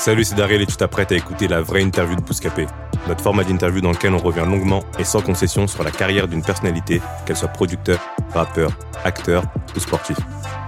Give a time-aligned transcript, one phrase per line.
[0.00, 2.66] Salut, c'est Daryl et tu t'apprêtes à écouter la vraie interview de Bouscapé.
[3.06, 6.40] Notre format d'interview dans lequel on revient longuement et sans concession sur la carrière d'une
[6.42, 7.98] personnalité, qu'elle soit producteur,
[8.32, 8.70] rappeur,
[9.04, 9.42] acteur
[9.76, 10.16] ou sportif.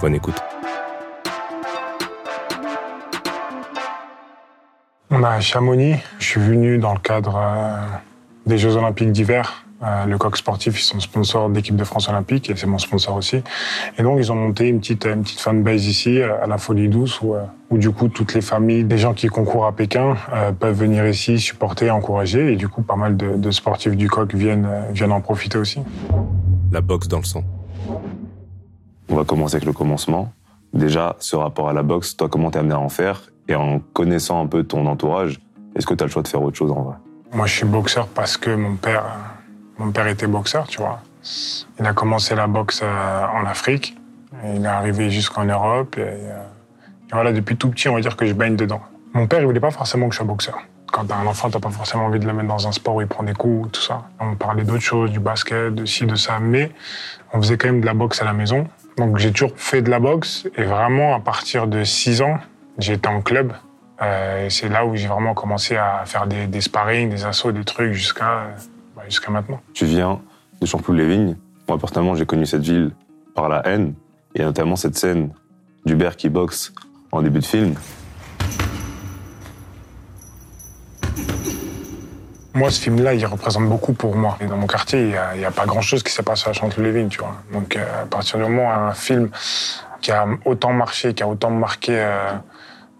[0.02, 0.34] Bonne écoute.
[5.08, 5.96] On a à Chamonix.
[6.18, 7.86] Je suis venu dans le cadre euh,
[8.44, 9.64] des Jeux Olympiques d'hiver.
[9.82, 13.16] Euh, le coq sportif, ils sont sponsors d'équipe de France Olympique et c'est mon sponsor
[13.16, 13.42] aussi.
[13.98, 16.88] Et donc, ils ont monté une petite, une petite fanbase ici, euh, à la Folie
[16.88, 20.16] Douce, où, euh, où du coup, toutes les familles des gens qui concourent à Pékin
[20.32, 22.52] euh, peuvent venir ici supporter, encourager.
[22.52, 25.80] Et du coup, pas mal de, de sportifs du coq viennent, viennent en profiter aussi.
[26.70, 27.42] La boxe dans le sang.
[29.08, 30.32] On va commencer avec le commencement.
[30.72, 33.22] Déjà, ce rapport à la boxe, toi, comment t'es amené à en faire?
[33.48, 35.40] Et en connaissant un peu ton entourage,
[35.74, 36.94] est-ce que t'as le choix de faire autre chose en vrai?
[37.34, 39.04] Moi, je suis boxeur parce que mon père,
[39.78, 41.00] mon père était boxeur, tu vois.
[41.78, 43.96] Il a commencé la boxe euh, en Afrique.
[44.44, 45.96] Il est arrivé jusqu'en Europe.
[45.98, 46.42] Et, euh,
[47.10, 48.80] et voilà, depuis tout petit, on va dire que je baigne dedans.
[49.14, 50.58] Mon père, il voulait pas forcément que je sois boxeur.
[50.90, 53.00] Quand t'as un enfant, t'as pas forcément envie de le mettre dans un sport où
[53.00, 54.04] il prend des coups, tout ça.
[54.20, 56.38] On parlait d'autres choses, du basket, de ci, de ça.
[56.40, 56.70] Mais
[57.32, 58.66] on faisait quand même de la boxe à la maison.
[58.98, 60.46] Donc j'ai toujours fait de la boxe.
[60.56, 62.38] Et vraiment, à partir de 6 ans,
[62.78, 63.52] été en club.
[64.00, 67.52] Euh, et c'est là où j'ai vraiment commencé à faire des, des sparring, des assauts,
[67.52, 68.48] des trucs jusqu'à
[69.06, 69.60] jusqu'à maintenant.
[69.74, 70.20] Tu viens
[70.60, 71.36] de Champloux-les-Vignes.
[71.68, 72.92] Moi, personnellement, j'ai connu cette ville
[73.34, 73.94] par la haine.
[74.34, 75.30] Et notamment cette scène
[75.84, 76.72] d'Hubert qui boxe
[77.10, 77.74] en début de film.
[82.54, 84.36] Moi, ce film-là, il représente beaucoup pour moi.
[84.40, 87.18] Et dans mon quartier, il n'y a, pas grand-chose qui s'est passé à Chanteloup-les-Vignes, tu
[87.18, 87.36] vois.
[87.52, 89.30] Donc, euh, à partir du moment où un film
[90.02, 92.32] qui a autant marché, qui a autant marqué euh,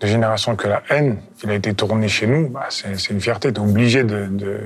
[0.00, 3.53] de générations que la haine, il a été tourné chez nous, bah, c'est une fierté.
[3.53, 4.59] Tu es obligé de, de,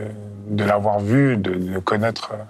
[0.47, 2.43] de l'avoir vu, de, de, connaître, euh,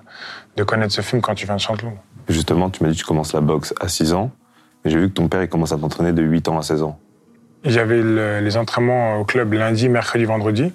[0.57, 1.93] de connaître ce film quand tu viens de Chanteloup.
[2.29, 4.31] Justement, tu m'as dit que tu commences la boxe à 6 ans.
[4.85, 6.83] Mais j'ai vu que ton père, il commence à t'entraîner de 8 ans à 16
[6.83, 6.99] ans.
[7.65, 10.73] J'avais le- les entraînements au club lundi, mercredi, vendredi.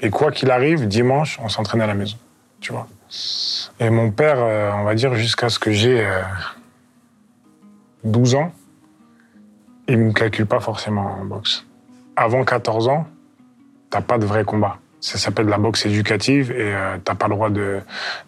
[0.00, 2.16] Et quoi qu'il arrive, dimanche, on s'entraînait à la maison.
[2.60, 2.86] Tu vois.
[3.80, 6.20] Et mon père, euh, on va dire, jusqu'à ce que j'ai euh,
[8.04, 8.52] 12 ans,
[9.88, 11.64] il me calcule pas forcément en boxe.
[12.16, 13.06] Avant 14 ans,
[13.90, 14.78] t'as pas de vrai combat.
[15.00, 17.80] Ça s'appelle de la boxe éducative et euh, t'as pas le droit de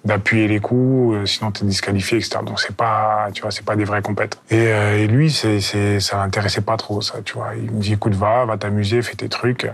[0.04, 2.38] d'appuyer les coups, euh, sinon t'es disqualifié, etc.
[2.47, 4.38] Donc c'est pas, tu vois, c'est pas des vrais compètes.
[4.50, 7.56] Et, euh, et lui, c'est, c'est, ça l'intéressait pas trop, ça, tu vois.
[7.56, 9.64] Il me dit, écoute, va, va t'amuser, fais tes trucs.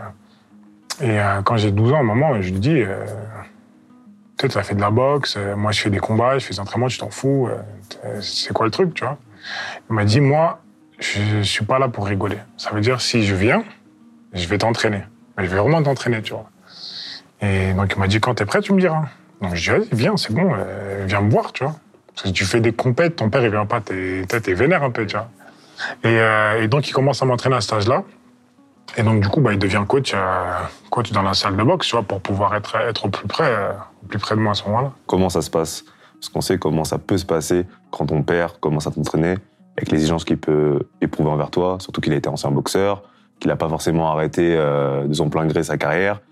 [1.02, 2.82] Et euh, quand j'ai 12 ans, moment, je lui dis,
[4.40, 6.60] sais, t'as fait de la boxe, euh, moi je fais des combats, je fais des
[6.60, 7.48] entraînements, tu t'en fous.
[8.20, 9.18] c'est quoi le truc, tu vois
[9.90, 10.60] Il m'a dit, moi,
[10.98, 12.38] je, je suis pas là pour rigoler.
[12.56, 13.64] Ça veut dire, si je viens,
[14.32, 15.02] je vais t'entraîner.
[15.36, 16.50] Mais je vais vraiment t'entraîner, tu vois.
[17.41, 19.02] Et donc il m'a dit, quand t'es prêt, tu me diras.
[19.41, 21.74] Donc je dis, viens, c'est bon, euh, viens me voir, tu vois.
[22.14, 24.91] Parce que tu fais des compètes, ton père, il vient pas, t'es, t'es vénère un
[24.91, 25.28] peu, tu vois.
[26.04, 28.04] Et, euh, et donc il commence à m'entraîner à cet âge-là.
[28.97, 30.60] Et donc du coup, bah, il devient coach, euh,
[30.91, 33.53] coach dans la salle de boxe, tu vois, pour pouvoir être, être au plus près,
[34.03, 34.92] au plus près de moi à ce moment-là.
[35.06, 35.84] Comment ça se passe?
[36.14, 39.34] Parce qu'on sait comment ça peut se passer quand ton père commence à t'entraîner,
[39.76, 43.03] avec les exigences qu'il peut éprouver envers toi, surtout qu'il a été ancien boxeur,
[43.38, 46.22] qu'il n'a pas forcément arrêté de son plein gré sa carrière,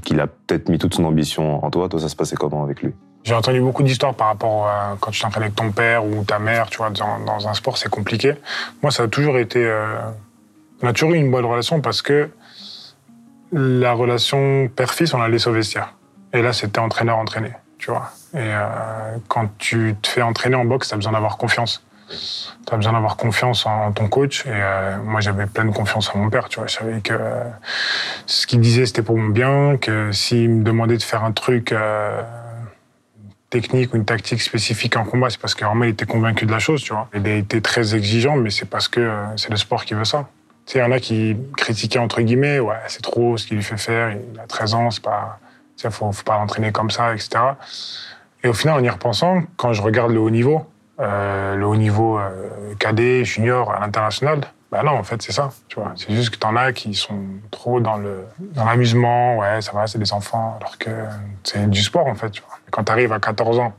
[0.00, 1.88] qu'il a peut-être mis toute son ambition en toi.
[1.88, 2.92] Toi, ça se passait comment avec lui?
[3.24, 6.38] J'ai entendu beaucoup d'histoires par rapport à quand tu t'entraînes avec ton père ou ta
[6.38, 8.34] mère, tu vois, dans, dans un sport, c'est compliqué.
[8.82, 9.64] Moi, ça a toujours été.
[9.64, 9.96] euh,
[10.82, 12.28] on a toujours eu une bonne relation parce que
[13.52, 15.94] la relation père-fils, on l'a laissé au vestiaire.
[16.32, 18.10] Et là, c'était entraîneur-entraîné, tu vois.
[18.34, 21.83] Et euh, quand tu te fais entraîner en boxe, tu as besoin d'avoir confiance.
[22.08, 24.46] Tu as besoin d'avoir confiance en ton coach.
[24.46, 26.68] Et euh, moi, j'avais pleine confiance en mon père, tu vois.
[26.68, 27.44] Je savais que euh,
[28.26, 31.72] ce qu'il disait, c'était pour mon bien, que s'il me demandait de faire un truc.
[31.72, 32.22] euh,
[33.50, 36.50] technique ou une tactique spécifique en combat, c'est parce que vraiment il était convaincu de
[36.50, 37.08] la chose, tu vois.
[37.14, 40.28] Il a été très exigeant, mais c'est parce que c'est le sport qui veut ça.
[40.66, 43.58] Tu sais, il y en a qui critiquaient entre guillemets, ouais, c'est trop ce qu'il
[43.58, 45.38] lui fait faire, il a 13 ans, c'est pas,
[45.76, 47.30] tu faut pas l'entraîner comme ça, etc.
[48.42, 50.66] Et au final, en y repensant, quand je regarde le haut niveau,
[51.00, 55.50] euh, le haut niveau euh, cadet, junior, à l'international, bah non, en fait, c'est ça,
[55.68, 55.92] tu vois.
[55.94, 57.20] C'est juste que t'en as qui sont
[57.50, 60.90] trop dans le dans l'amusement, ouais, ça va, c'est des enfants, alors que
[61.44, 62.58] c'est du sport, en fait, tu vois.
[62.70, 63.72] Quand t'arrives à 14 ans,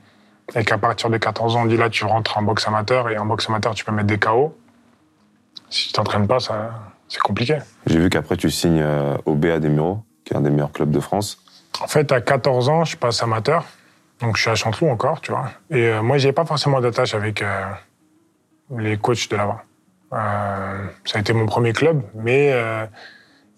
[0.55, 3.17] et qu'à partir de 14 ans, on dit là, tu rentres en boxe amateur, et
[3.17, 4.55] en boxe amateur, tu peux mettre des KO,
[5.69, 6.71] Si tu t'entraînes pas, ça,
[7.07, 7.57] c'est compliqué.
[7.87, 10.71] J'ai vu qu'après, tu signes euh, au BA des Mureaux, qui est un des meilleurs
[10.71, 11.39] clubs de France.
[11.81, 13.65] En fait, à 14 ans, je passe amateur.
[14.21, 15.51] Donc, je suis à Chanteloup encore, tu vois.
[15.69, 17.65] Et euh, moi, j'ai pas forcément d'attache avec euh,
[18.77, 19.63] les coachs de là-bas.
[20.13, 22.85] Euh, ça a été mon premier club, mais euh,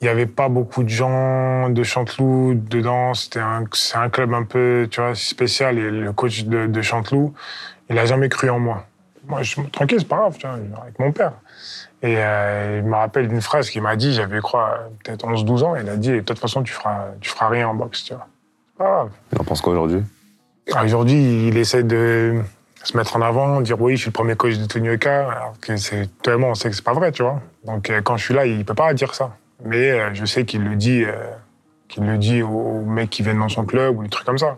[0.02, 3.14] il n'y avait pas beaucoup de gens de Chanteloup dedans.
[3.14, 3.42] C'était
[3.74, 5.78] c'est un club un peu, tu vois, spécial.
[5.78, 7.34] Et le coach de, Chanteloup,
[7.90, 8.86] il a jamais cru en moi.
[9.28, 11.34] Moi, je suis tranquille, c'est pas grave, tu vois, avec mon père.
[12.02, 15.90] Et il me rappelle d'une phrase qu'il m'a dit, j'avais, quoi, peut-être 11-12 ans, il
[15.90, 18.28] a dit, de toute façon, tu feras, tu feras rien en boxe, tu vois.
[18.72, 19.10] C'est pas grave.
[19.34, 20.04] Tu en penses quoi aujourd'hui?
[20.84, 22.42] Aujourd'hui, il essaie de
[22.84, 25.54] se mettre en avant, dire oui, je suis le premier coach de Tony Oka, alors
[25.60, 27.42] que c'est tellement, on sait que c'est pas vrai, tu vois.
[27.66, 29.36] Donc euh, quand je suis là, il peut pas dire ça.
[29.66, 31.14] Mais euh, je sais qu'il le dit, euh,
[31.88, 34.58] qu'il le dit aux mecs qui viennent dans son club ou des trucs comme ça.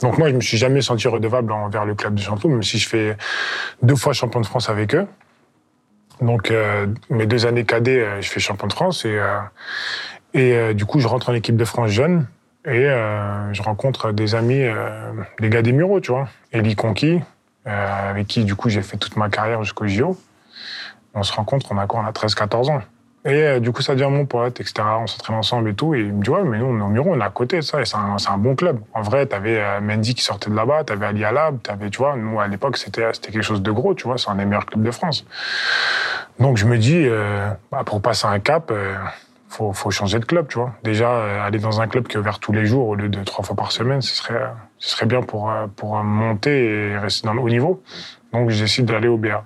[0.00, 2.78] Donc moi, je me suis jamais senti redevable envers le club de Chanteloup, même si
[2.78, 3.16] je fais
[3.82, 5.06] deux fois champion de France avec eux.
[6.20, 9.38] Donc euh, mes deux années cadets, euh, je fais champion de France et euh,
[10.36, 12.26] et du coup, je rentre en équipe de France jeune
[12.64, 16.28] et euh, je rencontre des amis, euh, des gars des Mureaux, tu vois.
[16.52, 17.20] Eli Conqui,
[17.66, 20.16] euh, avec qui, du coup, j'ai fait toute ma carrière jusqu'au JO.
[21.14, 22.00] On se rencontre, on a quoi?
[22.00, 22.80] On a 13-14 ans.
[23.26, 24.86] Et euh, du coup, ça devient mon pote, etc.
[25.00, 25.94] On s'entraîne ensemble et tout.
[25.94, 27.56] Et il me dit, ouais, mais nous, on est au Mureaux, on est à côté
[27.56, 27.80] de ça.
[27.80, 28.80] Et c'est un, un bon club.
[28.92, 32.16] En vrai, t'avais euh, Mendy qui sortait de là-bas, t'avais Ali Alab, t'avais, tu vois,
[32.16, 34.18] nous, à l'époque, c'était quelque chose de gros, tu vois.
[34.18, 35.24] C'est un des meilleurs clubs de France.
[36.38, 38.70] Donc, je me dis, euh, bah, pour passer un cap,
[39.54, 40.74] faut, faut changer de club, tu vois.
[40.82, 43.22] Déjà, euh, aller dans un club qui est ouvert tous les jours au lieu de
[43.22, 44.40] trois fois par semaine, ce serait,
[44.78, 47.82] ce serait bien pour, euh, pour euh, monter et rester dans le haut niveau.
[48.32, 49.44] Donc, je décide d'aller au BA.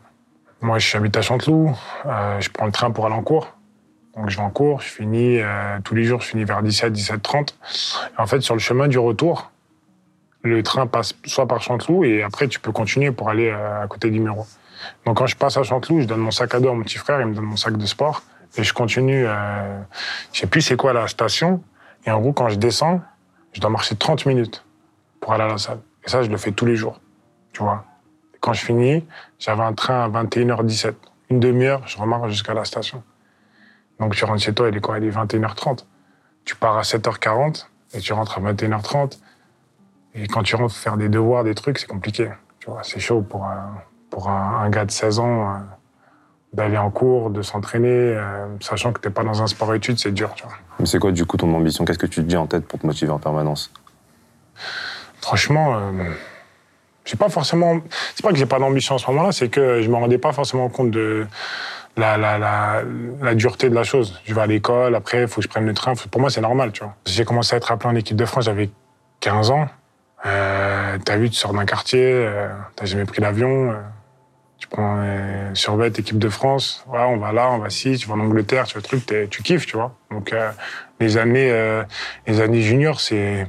[0.61, 1.77] Moi, je habite à Chanteloup.
[2.07, 3.55] euh, je prends le train pour aller en cours.
[4.17, 4.81] Donc, je vais en cours.
[4.81, 6.21] Je finis euh, tous les jours.
[6.21, 7.57] Je finis vers 17, 17, 30.
[8.17, 9.53] Et en fait, sur le chemin du retour,
[10.43, 13.87] le train passe soit par Chanteloup et après, tu peux continuer pour aller euh, à
[13.87, 14.47] côté du Muro.
[15.05, 16.99] Donc, quand je passe à Chanteloup, je donne mon sac à dos à mon petit
[16.99, 17.21] frère.
[17.21, 18.23] Il me donne mon sac de sport.
[18.57, 19.27] Et je continue.
[19.27, 19.81] Euh,
[20.33, 21.63] je sais plus c'est quoi la station.
[22.07, 23.01] Et en gros, quand je descends,
[23.53, 24.65] je dois marcher 30 minutes
[25.21, 25.81] pour aller à la salle.
[26.05, 27.01] Et ça, je le fais tous les jours.
[27.53, 27.85] Tu vois.
[28.41, 29.07] Quand je finis,
[29.39, 30.95] j'avais un train à 21h17.
[31.31, 33.03] Une demi-heure, je remarche jusqu'à la station.
[33.99, 34.99] Donc tu rentres chez toi, il est quoi?
[34.99, 35.85] Il est 21h30.
[36.45, 39.19] Tu pars à 7h40 et tu rentres à 21h30.
[40.15, 42.31] Et quand tu rentres faire des devoirs, des trucs, c'est compliqué.
[42.61, 45.59] Tu vois, c'est chaud pour un, pour un, gars de 16 ans euh,
[46.53, 50.33] d'aller en cours, de s'entraîner, euh, sachant que t'es pas dans un sport-études, c'est dur,
[50.35, 50.55] tu vois.
[50.81, 51.85] Mais c'est quoi, du coup, ton ambition?
[51.85, 53.71] Qu'est-ce que tu te dis en tête pour te motiver en permanence?
[55.21, 56.05] Franchement, euh,
[57.05, 57.81] j'ai pas forcément.
[58.15, 60.33] C'est pas que j'ai pas d'ambition en ce moment-là, c'est que je me rendais pas
[60.33, 61.27] forcément compte de
[61.97, 62.83] la, la, la,
[63.21, 64.21] la dureté de la chose.
[64.25, 65.95] Je vais à l'école, après, il faut que je prenne le train.
[66.11, 66.95] Pour moi, c'est normal, tu vois.
[67.07, 68.71] J'ai commencé à être appelé en équipe de France, j'avais
[69.21, 69.67] 15 ans.
[70.27, 73.75] Euh, t'as vu, tu sors d'un quartier, euh, t'as jamais pris l'avion.
[74.59, 76.85] Tu prends euh, survêt équipe de France.
[76.89, 77.97] Voilà, on va là, on va ci.
[77.97, 79.95] Tu vas en Angleterre, tu fais le truc, tu kiffes, tu vois.
[80.11, 80.51] Donc euh,
[81.01, 81.85] les années, euh,
[82.27, 83.47] les années juniors, c'est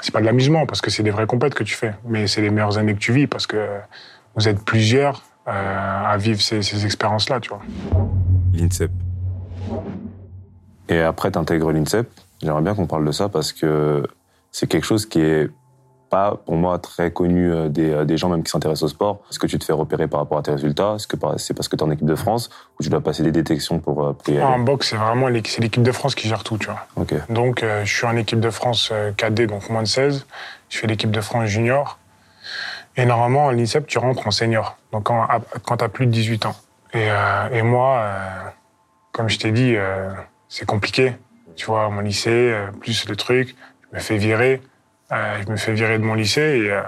[0.00, 2.40] c'est pas de l'amusement parce que c'est des vraies compètes que tu fais, mais c'est
[2.40, 3.68] les meilleures années que tu vis parce que
[4.36, 7.60] vous êtes plusieurs euh, à vivre ces, ces expériences-là, tu vois.
[8.54, 8.90] L'INSEP.
[10.88, 12.08] Et après, tu intègres l'INSEP.
[12.40, 14.06] J'aimerais bien qu'on parle de ça parce que
[14.52, 15.50] c'est quelque chose qui est
[16.08, 19.20] pas, pour moi, très connu euh, des, euh, des gens même qui s'intéressent au sport.
[19.30, 20.94] Est-ce que tu te fais repérer par rapport à tes résultats?
[20.96, 23.22] Est-ce que c'est parce que tu es en équipe de France ou tu dois passer
[23.22, 26.44] des détections pour, euh, pour y En boxe, c'est vraiment l'équipe de France qui gère
[26.44, 26.86] tout, tu vois.
[27.28, 30.26] Donc, euh, je suis en équipe de France cadet, donc moins de 16.
[30.68, 31.98] Je fais l'équipe de France junior.
[32.96, 34.76] Et normalement, en l'INSEP, tu rentres en senior.
[34.92, 36.56] Donc, quand, tu as plus de 18 ans.
[36.94, 38.18] Et, euh, et moi, euh,
[39.12, 39.76] comme je t'ai dit,
[40.48, 41.14] c'est compliqué.
[41.54, 43.56] Tu vois, mon lycée, plus le truc,
[43.90, 44.62] je me fais virer.
[45.12, 46.40] Euh, je me fais virer de mon lycée.
[46.40, 46.82] Et, euh,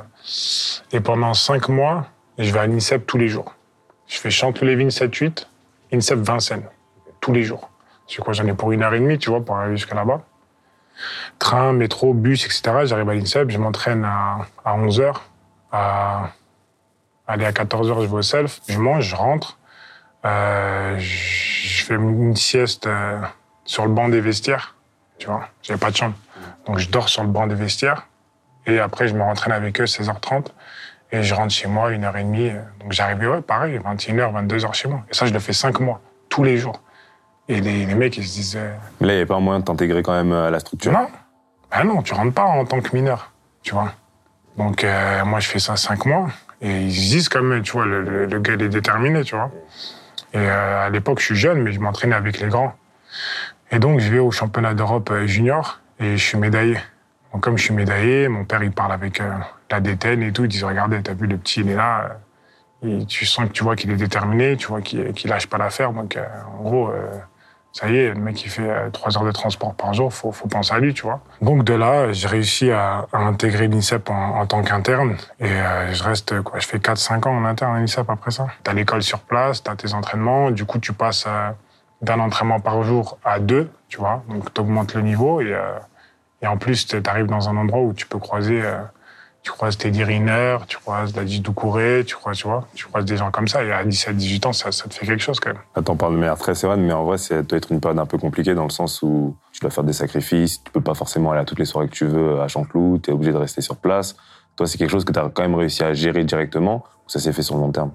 [0.93, 2.07] et pendant cinq mois,
[2.39, 3.55] je vais à l'INSEP tous les jours.
[4.07, 5.47] Je fais Chanteloup-Lévin 7-8,
[5.93, 6.69] INSEP Vincennes,
[7.21, 7.71] tous les jours.
[8.07, 10.23] C'est quoi, j'en ai pour une heure et demie, tu vois, pour arriver jusqu'à là-bas.
[11.39, 12.85] Train, métro, bus, etc.
[12.85, 15.15] J'arrive à l'INSEP, je m'entraîne à, à 11h.
[15.73, 16.31] À,
[17.27, 19.59] aller à 14h, je vais au self, je mange, je rentre.
[20.25, 23.21] Euh, je je fais une sieste euh,
[23.65, 24.77] sur le banc des vestiaires,
[25.19, 25.49] tu vois.
[25.63, 26.15] J'avais pas de chambre.
[26.67, 28.07] Donc je dors sur le banc des vestiaires.
[28.67, 30.47] Et après, je me rentraîne avec eux 16h30.
[31.13, 32.51] Et je rentre chez moi une heure et demie.
[32.81, 35.03] Donc j'arrivais, ouais, pareil, 21h, 22h chez moi.
[35.11, 36.81] Et ça, je le fais cinq mois, tous les jours.
[37.49, 39.41] Et les, les mecs, ils se disent, euh, Mais là, il n'y avait pas un
[39.41, 41.09] moyen de t'intégrer quand même à la structure non.
[41.73, 43.93] Ben non, tu rentres pas en tant que mineur, tu vois.
[44.57, 46.29] Donc, euh, moi, je fais ça cinq mois.
[46.61, 49.23] Et ils se disent quand même, tu vois, le, le- le gars, il est déterminé,
[49.25, 49.51] tu vois.
[50.33, 52.75] Et euh, à l'époque, je suis jeune, mais je m'entraînais avec les grands.
[53.73, 56.77] Et donc, je vais au championnat d'Europe euh, junior et je suis médaillé.
[57.33, 59.31] Donc, comme je suis médaillé, mon père, il parle avec euh,
[59.71, 60.45] la détaine et tout.
[60.45, 62.17] Ils disent, regardez, t'as vu, le petit, il est là.
[63.09, 65.93] tu sens que tu vois qu'il est déterminé, tu vois qu'il qu'il lâche pas l'affaire.
[65.93, 66.25] Donc, euh,
[66.59, 67.07] en gros, euh,
[67.73, 70.49] ça y est, le mec qui fait trois heures de transport par jour, faut, faut
[70.49, 71.21] penser à lui, tu vois.
[71.41, 75.17] Donc de là, j'ai réussi à, intégrer l'INSEP en, en tant qu'interne.
[75.39, 75.47] Et
[75.93, 78.49] je reste, quoi, je fais 4-5 ans en interne à l'INSEP après ça.
[78.65, 80.51] T'as l'école sur place, t'as tes entraînements.
[80.51, 81.29] Du coup, tu passes
[82.03, 84.25] d'un entraînement par jour à deux, tu vois.
[84.29, 85.55] Donc t'augmentes le niveau et,
[86.43, 88.63] et en plus, t'arrives dans un endroit où tu peux croiser...
[88.63, 88.81] euh,
[89.43, 93.17] tu croises Teddy Riner, tu croises Dadji Doucouré, tu croises, tu vois, tu croises des
[93.17, 93.65] gens comme ça.
[93.65, 95.63] Et à 17, 18 ans, ça, ça te fait quelque chose quand même.
[95.75, 97.99] Là, t'en parles de manière très sereine, mais en vrai, ça doit être une période
[97.99, 100.95] un peu compliquée dans le sens où tu dois faire des sacrifices, tu peux pas
[100.95, 103.63] forcément aller à toutes les soirées que tu veux à Chanteloup, t'es obligé de rester
[103.63, 104.15] sur place.
[104.57, 107.33] Toi, c'est quelque chose que t'as quand même réussi à gérer directement ou ça s'est
[107.33, 107.93] fait sur le long terme?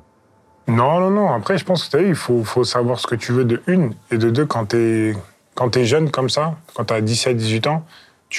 [0.68, 1.32] Non, non, non.
[1.32, 3.94] Après, je pense que vu, il faut, faut savoir ce que tu veux de une.
[4.10, 5.16] Et de deux, quand t'es,
[5.54, 7.86] quand t'es jeune comme ça, quand t'as 17, 18 ans,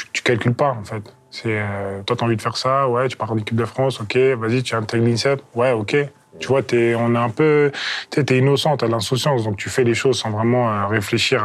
[0.04, 1.02] tu, tu calcules pas, en fait.
[1.46, 4.16] Euh, toi, t'as envie de faire ça, ouais, tu pars en équipe de France, ok,
[4.38, 5.96] vas-y, tu intègres l'INSEP, ouais, ok.
[6.38, 7.72] Tu vois, t'es, on est un peu,
[8.10, 11.44] tu t'es innocent, t'as de l'insouciance, donc tu fais les choses sans vraiment euh, réfléchir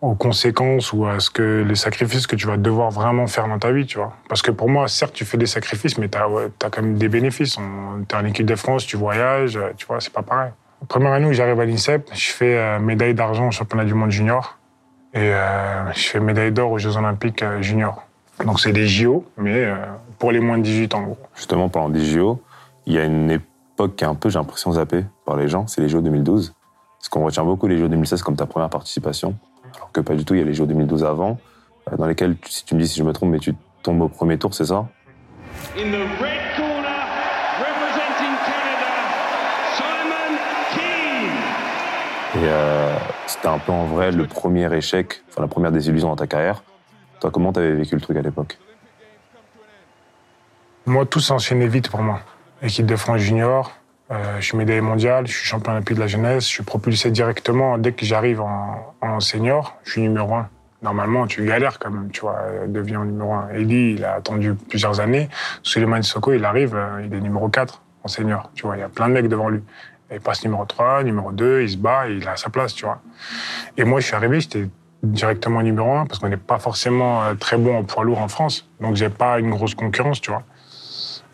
[0.00, 3.58] aux conséquences ou à ce que les sacrifices que tu vas devoir vraiment faire dans
[3.58, 4.12] ta vie, tu vois.
[4.28, 7.08] Parce que pour moi, certes, tu fais des sacrifices, mais ouais, t'as quand même des
[7.08, 7.56] bénéfices.
[7.58, 10.50] On- T'es en équipe de France, tu voyages, tu vois, c'est pas pareil.
[10.88, 14.10] Première année où j'arrive à l'INSEP, je fais euh, médaille d'argent au championnat du monde
[14.10, 14.58] junior
[15.14, 18.02] et euh, je fais médaille d'or aux Jeux olympiques euh, juniors.
[18.44, 19.76] Donc c'est des JO, mais euh,
[20.18, 21.18] pour les moins de 18 ans, en gros.
[21.36, 22.42] Justement, pendant des JO,
[22.86, 25.68] il y a une époque qui est un peu, j'ai l'impression, zappée par les gens,
[25.68, 26.52] c'est les JO 2012.
[26.98, 29.36] Parce qu'on retient beaucoup les JO 2016 comme ta première participation,
[29.76, 31.38] alors que pas du tout, il y a les JO 2012 avant,
[31.96, 34.36] dans lesquels, si tu me dis si je me trompe, mais tu tombes au premier
[34.36, 34.86] tour, c'est ça?
[35.76, 37.04] In the red corner,
[37.60, 38.94] representing Canada,
[39.76, 40.38] Simon
[40.74, 42.42] Keane.
[42.42, 42.83] Et euh,
[43.34, 46.62] c'était un peu en vrai le premier échec, enfin la première désillusion dans ta carrière.
[47.20, 48.58] Toi, comment t'avais vécu le truc à l'époque?
[50.86, 52.20] Moi, tout s'est enchaîné vite pour moi.
[52.62, 53.72] Équipe de France junior,
[54.12, 57.10] euh, je suis médaillé mondial, je suis champion olympique de la jeunesse, je suis propulsé
[57.10, 60.48] directement dès que j'arrive en, en senior, je suis numéro un.
[60.82, 63.48] Normalement, tu galères quand même, tu vois, euh, deviens numéro un.
[63.48, 65.28] Eli, il a attendu plusieurs années.
[65.62, 68.84] Suleiman Soko, il arrive, euh, il est numéro 4 en senior, tu vois, il y
[68.84, 69.62] a plein de mecs devant lui.
[70.12, 73.00] Il passe numéro 3, numéro 2, il se bat, il a sa place, tu vois.
[73.76, 74.68] Et moi, je suis arrivé, j'étais
[75.02, 78.28] directement numéro 1 parce qu'on n'est pas forcément euh, très bon en poids lourd en
[78.28, 78.68] France.
[78.80, 80.44] Donc, j'ai pas une grosse concurrence, tu vois.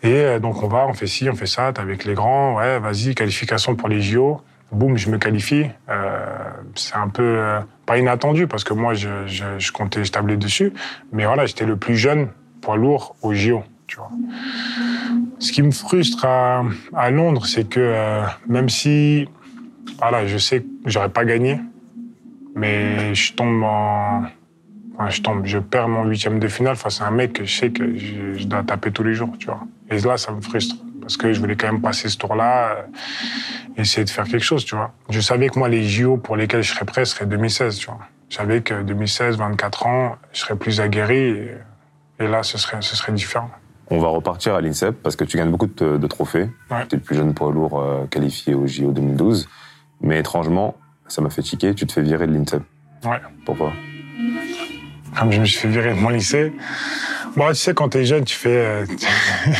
[0.03, 2.55] Et euh, donc on va, on fait ci, on fait ça, t'es avec les grands,
[2.55, 4.41] ouais, vas-y, qualification pour les JO.
[4.71, 5.65] Boum, je me qualifie.
[5.89, 6.25] Euh,
[6.75, 10.37] c'est un peu euh, pas inattendu parce que moi je, je, je comptais, je tablais
[10.37, 10.73] dessus,
[11.11, 12.29] mais voilà, j'étais le plus jeune
[12.61, 13.63] poids lourd aux JO,
[15.39, 19.27] Ce qui me frustre à, Londres, c'est que euh, même si,
[19.97, 21.59] voilà, je sais que j'aurais pas gagné,
[22.55, 24.23] mais je tombe en,
[25.09, 27.71] je tombe, je perds mon huitième de finale face à un mec que je sais
[27.71, 29.61] que je, dois taper tous les jours, tu vois.
[29.89, 30.75] Et là, ça me frustre.
[31.01, 32.83] Parce que je voulais quand même passer ce tour-là, euh,
[33.77, 34.93] essayer de faire quelque chose, tu vois.
[35.09, 37.99] Je savais que moi, les JO pour lesquels je serais prêt seraient 2016, tu vois.
[38.29, 41.51] Je savais que 2016, 24 ans, je serais plus aguerri et,
[42.19, 43.49] et là, ce serait, ce serait différent.
[43.93, 46.49] On va repartir à l'INSEP parce que tu gagnes beaucoup de, de trophées.
[46.69, 46.87] Ouais.
[46.87, 49.49] Tu es le plus jeune poids lourd euh, qualifié au JO 2012.
[49.99, 50.77] Mais étrangement,
[51.09, 52.63] ça m'a fait tiquer, tu te fais virer de l'INSEP.
[53.03, 53.19] Ouais.
[53.45, 53.73] Pourquoi?
[55.19, 56.53] Comme je me suis fait virer de mon lycée.
[57.35, 58.85] Bon, tu sais, quand t'es jeune, tu fais, euh,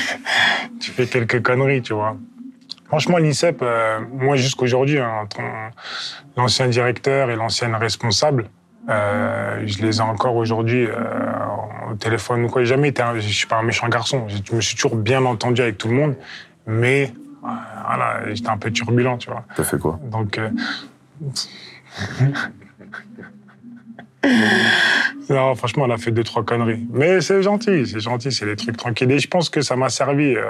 [0.80, 2.16] tu fais quelques conneries, tu vois.
[2.88, 5.42] Franchement, l'INSEP, euh, moi, jusqu'aujourd'hui, hein, entre
[6.38, 8.50] l'ancien directeur et l'ancienne responsable,
[8.90, 10.96] euh, je les ai encore aujourd'hui euh,
[11.92, 12.64] au téléphone ou quoi.
[12.64, 14.28] Jamais été, un- je suis pas un méchant garçon.
[14.28, 16.16] Je me suis toujours bien entendu avec tout le monde,
[16.66, 17.48] mais euh,
[17.88, 19.44] voilà, j'étais un peu turbulent, tu vois.
[19.56, 20.00] T'as fait quoi?
[20.04, 20.50] Donc, euh,
[25.30, 26.86] non, franchement, on a fait deux, trois conneries.
[26.92, 29.12] Mais c'est gentil, c'est gentil, c'est des trucs tranquilles.
[29.12, 30.44] Et je pense que ça m'a servi euh,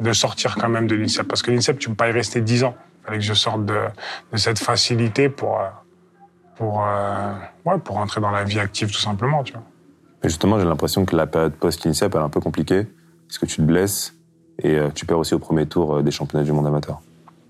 [0.00, 1.26] de sortir quand même de l'INSEP.
[1.26, 2.76] Parce que l'INSEP, tu peux pas y rester dix ans.
[3.02, 3.78] Il fallait que je sorte de,
[4.32, 5.64] de cette facilité pour, euh,
[6.56, 7.32] pour, euh,
[7.64, 9.62] ouais, pour entrer dans la vie active, tout simplement, tu vois.
[10.22, 12.86] Mais justement, j'ai l'impression que la période post-INSEP, elle est un peu compliquée.
[13.26, 14.14] Parce que tu te blesses
[14.62, 17.00] et euh, tu perds aussi au premier tour euh, des championnats du monde amateur.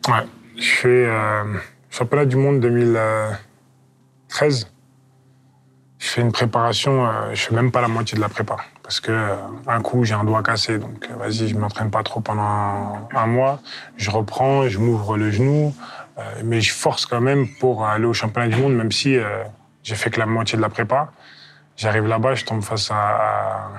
[0.08, 0.26] Ouais.
[0.56, 1.44] Je fais euh,
[1.90, 4.70] championnat du monde 2013.
[5.98, 8.56] Je fais une préparation, je fais même pas la moitié de la prépa.
[8.82, 9.28] Parce que
[9.66, 10.78] un coup, j'ai un doigt cassé.
[10.78, 13.60] Donc, vas-y, je m'entraîne pas trop pendant un mois.
[13.96, 15.74] Je reprends, je m'ouvre le genou.
[16.18, 19.44] Euh, mais je force quand même pour aller au championnat du monde, même si euh,
[19.82, 21.12] j'ai fait que la moitié de la prépa.
[21.76, 23.70] J'arrive là-bas, je tombe face à,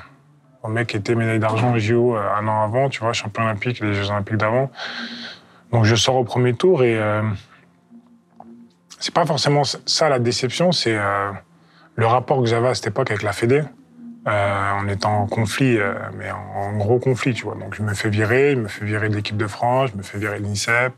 [0.63, 3.43] au mec qui était médaille d'argent au JO euh, un an avant, tu vois, champion
[3.43, 4.69] olympique, les Jeux olympiques d'avant.
[5.71, 7.23] Donc je sors au premier tour et euh,
[8.99, 11.31] c'est pas forcément ça la déception, c'est euh,
[11.95, 13.63] le rapport que j'avais à cette époque avec la Fédé.
[14.27, 15.77] Euh, on est en conflit,
[16.17, 17.55] mais en, en gros conflit, tu vois.
[17.55, 20.03] Donc je me fais virer, je me fais virer de l'équipe de France, je me
[20.03, 20.93] fais virer de l'INSEP.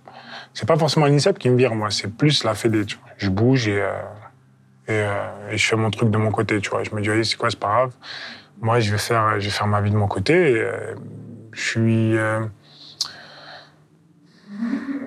[0.53, 3.09] C'est pas forcément l'INSEP qui me vire, moi, c'est plus la Fédé, tu vois.
[3.17, 3.91] Je bouge et, euh,
[4.89, 6.83] euh, et je fais mon truc de mon côté, tu vois.
[6.83, 7.91] Je me dis, allez, c'est quoi, c'est pas grave.
[8.61, 10.33] Moi, je vais faire, je vais faire ma vie de mon côté.
[10.33, 10.95] Euh,
[11.51, 12.47] je suis, je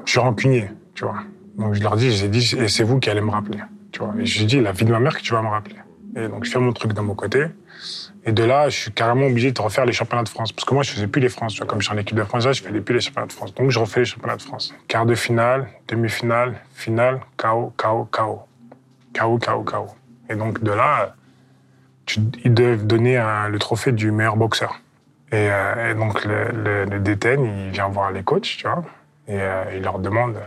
[0.07, 1.23] suis rancunier, tu vois.
[1.57, 3.59] Donc je leur dis, j'ai dit, et c'est vous qui allez me rappeler,
[3.93, 4.15] tu vois.
[4.19, 5.77] Et j'ai dit, la vie de ma mère que tu vas me rappeler.
[6.17, 7.47] Et donc je fais mon truc de mon côté.
[8.25, 10.53] Et de là, je suis carrément obligé de refaire les championnats de France.
[10.53, 11.55] Parce que moi, je faisais plus les France.
[11.55, 13.27] Tu vois, comme je suis en équipe de France, là, je faisais plus les championnats
[13.27, 13.55] de France.
[13.55, 14.75] Donc, je refais les championnats de France.
[14.89, 18.43] Quart de finale, demi-finale, finale, KO, KO, KO.
[19.19, 19.87] KO, KO, KO.
[20.31, 21.15] Et donc, de là,
[22.45, 24.81] ils doivent donner le trophée du meilleur boxeur.
[25.33, 28.85] Et, euh, donc, le, le, DTN, il vient voir les coachs, tu vois.
[29.27, 30.41] Et euh, il leur demande euh,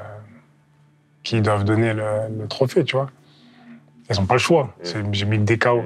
[1.23, 3.09] qui doivent donner le, trophée, tu vois.
[4.09, 4.75] Ils n'ont pas le choix.
[4.83, 5.83] J'ai mis des KO.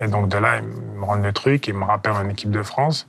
[0.00, 2.62] Et donc de là, ils me rendent le truc, ils me rappellent en équipe de
[2.62, 3.06] France.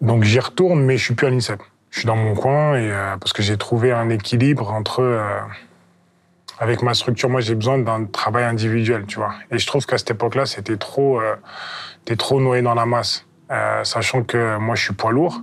[0.00, 1.60] Donc j'y retourne, mais je suis plus à l'INSEP.
[1.90, 5.40] Je suis dans mon coin euh, parce que j'ai trouvé un équilibre entre euh,
[6.58, 7.28] avec ma structure.
[7.28, 9.34] Moi, j'ai besoin d'un travail individuel, tu vois.
[9.50, 11.34] Et je trouve qu'à cette époque-là, c'était trop, euh,
[12.16, 13.26] trop noyé dans la masse,
[13.82, 15.42] sachant que moi, je suis poids lourd.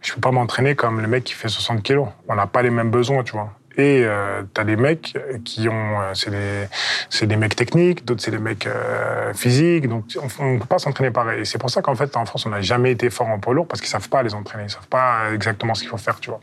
[0.00, 2.08] Je peux pas m'entraîner comme le mec qui fait 60 kilos.
[2.28, 3.52] On n'a pas les mêmes besoins, tu vois.
[3.76, 6.68] Et euh, t'as des mecs qui ont, euh, c'est des,
[7.10, 10.78] c'est des mecs techniques, d'autres c'est des mecs euh, physiques, donc on, on peut pas
[10.78, 11.40] s'entraîner pareil.
[11.40, 13.52] Et c'est pour ça qu'en fait en France on n'a jamais été fort en poids
[13.54, 16.20] lourd parce qu'ils savent pas les entraîner, ils savent pas exactement ce qu'il faut faire,
[16.20, 16.40] tu vois.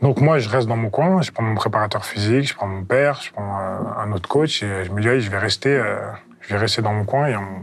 [0.00, 2.84] Donc moi je reste dans mon coin, je prends mon préparateur physique, je prends mon
[2.84, 5.74] père, je prends euh, un autre coach et je me dis allez, je vais rester,
[5.74, 5.98] euh,
[6.40, 7.62] je vais rester dans mon coin et on-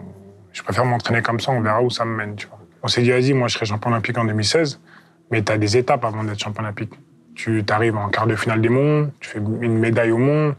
[0.51, 2.59] je préfère m'entraîner comme ça, on verra où ça me mène, tu vois.
[2.83, 4.79] On s'est dit vas-y, moi je serai champion olympique en 2016,
[5.31, 6.91] mais tu as des étapes avant d'être champion olympique.
[7.35, 10.55] Tu arrives en quart de finale des mondes, tu fais une médaille au monde,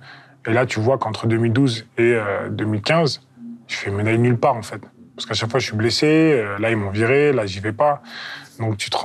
[0.47, 3.23] et là tu vois qu'entre 2012 et euh, 2015,
[3.67, 4.81] je fais médaille nulle part en fait.
[5.17, 7.73] Parce qu'à chaque fois je suis blessé, euh, là ils m'ont viré, là j'y vais
[7.73, 8.03] pas.
[8.59, 8.97] Donc tu te.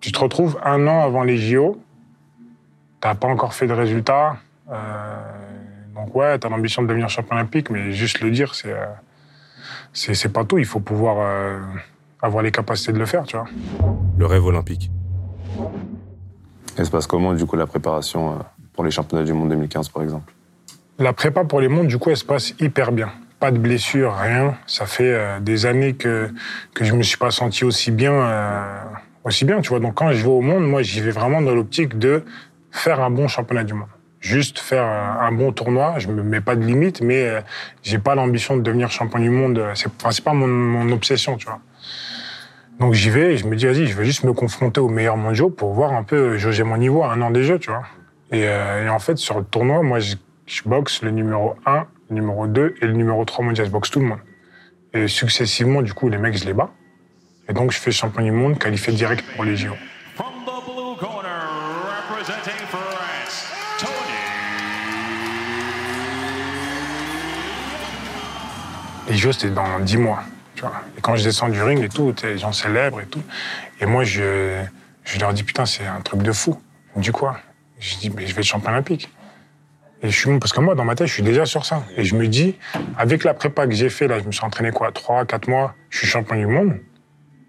[0.00, 1.82] Tu retrouves un an avant les JO,
[3.00, 4.36] t'as pas encore fait de résultats,
[4.70, 4.74] euh,
[5.94, 8.86] donc ouais, t'as l'ambition de devenir champion olympique, mais juste le dire, c'est euh,
[9.92, 10.58] c'est pas tout.
[10.58, 11.60] Il faut pouvoir euh,
[12.20, 13.46] avoir les capacités de le faire, tu vois.
[14.18, 14.90] Le rêve olympique.
[16.78, 18.36] Et se passe comment, du coup, la préparation euh,
[18.72, 20.32] pour les championnats du monde 2015, par exemple?
[20.98, 23.10] La prépa pour les mondes, du coup, elle se passe hyper bien.
[23.40, 24.56] Pas de blessures, rien.
[24.66, 26.30] Ça fait euh, des années que,
[26.72, 28.78] que je me suis pas senti aussi bien, euh,
[29.24, 29.80] aussi bien, tu vois.
[29.80, 32.24] Donc quand je vais au monde, moi, j'y vais vraiment dans l'optique de
[32.70, 33.88] faire un bon championnat du monde.
[34.20, 35.98] Juste faire un, bon tournoi.
[35.98, 37.40] Je me mets pas de limite, mais euh,
[37.82, 39.62] j'ai pas l'ambition de devenir champion du monde.
[39.74, 41.60] C'est enfin, pas mon, mon obsession, tu vois.
[42.80, 45.16] Donc j'y vais et je me dis, vas-y, je vais juste me confronter aux meilleurs
[45.16, 47.84] mondiaux pour voir un peu, jauger mon niveau à un an des Jeux, tu vois.
[48.32, 51.86] Et, euh, et en fait, sur le tournoi, moi, je, je boxe le numéro 1,
[52.10, 53.66] le numéro 2 et le numéro 3 mondial.
[53.66, 54.18] Je boxe tout le monde.
[54.92, 56.70] Et successivement, du coup, les mecs, je les bats.
[57.48, 59.74] Et donc, je fais champion du monde, qualifié direct pour les JO.
[60.16, 61.30] From the blue corner,
[62.08, 63.92] representing France, Tony.
[69.08, 70.24] Les JO, c'était dans 10 mois.
[70.96, 73.22] Et quand je descends du ring et tout, les gens célèbrent et tout.
[73.80, 74.62] Et moi, je,
[75.20, 76.60] leur dis, putain, c'est un truc de fou.
[76.96, 77.38] Disent quoi?
[77.80, 79.10] Je dis, mais je vais être champion olympique.
[80.02, 81.82] Et je suis, parce que moi, dans ma tête, je suis déjà sur ça.
[81.96, 82.56] Et je me dis,
[82.98, 85.74] avec la prépa que j'ai fait, là, je me suis entraîné quoi, 3, 4 mois,
[85.90, 86.78] je suis champion du monde.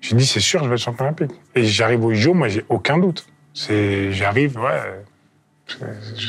[0.02, 1.32] Je dis, c'est sûr, je vais être champion olympique.
[1.54, 3.28] Et j'arrive au JO, moi, j'ai aucun doute.
[3.54, 4.82] J'arrive, ouais,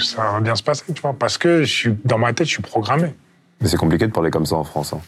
[0.02, 2.52] ça va bien se passer, tu vois, parce que je suis, dans ma tête, je
[2.52, 3.14] suis programmé.
[3.60, 4.92] Mais c'est compliqué de parler comme ça en France.
[4.92, 5.00] hein.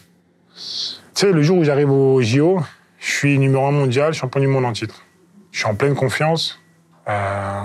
[1.19, 2.61] Tu sais, le jour où j'arrive au JO,
[2.97, 5.03] je suis numéro un mondial, champion du monde en titre.
[5.51, 6.61] Je suis en pleine confiance.
[7.09, 7.63] Euh,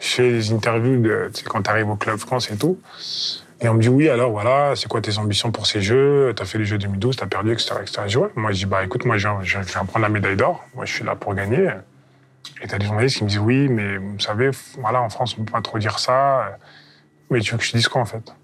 [0.00, 2.80] je fais des interviews de, tu sais, quand tu arrives au Club France et tout.
[3.60, 6.32] Et on me dit, oui, alors voilà, c'est quoi tes ambitions pour ces Jeux?
[6.34, 7.76] T'as fait les Jeux 2012, t'as perdu, etc.
[7.80, 8.02] etc.
[8.08, 8.28] Je ouais.
[8.34, 10.64] Moi, je dis, bah écoute, moi, je je viens prendre la médaille d'or.
[10.74, 11.70] Moi, je suis là pour gagner.
[12.60, 15.44] Et t'as des journalistes qui me disent, oui, mais vous savez, voilà, en France, on
[15.44, 16.58] peut pas trop dire ça.
[17.30, 18.34] Mais tu veux que je dise quoi, en fait?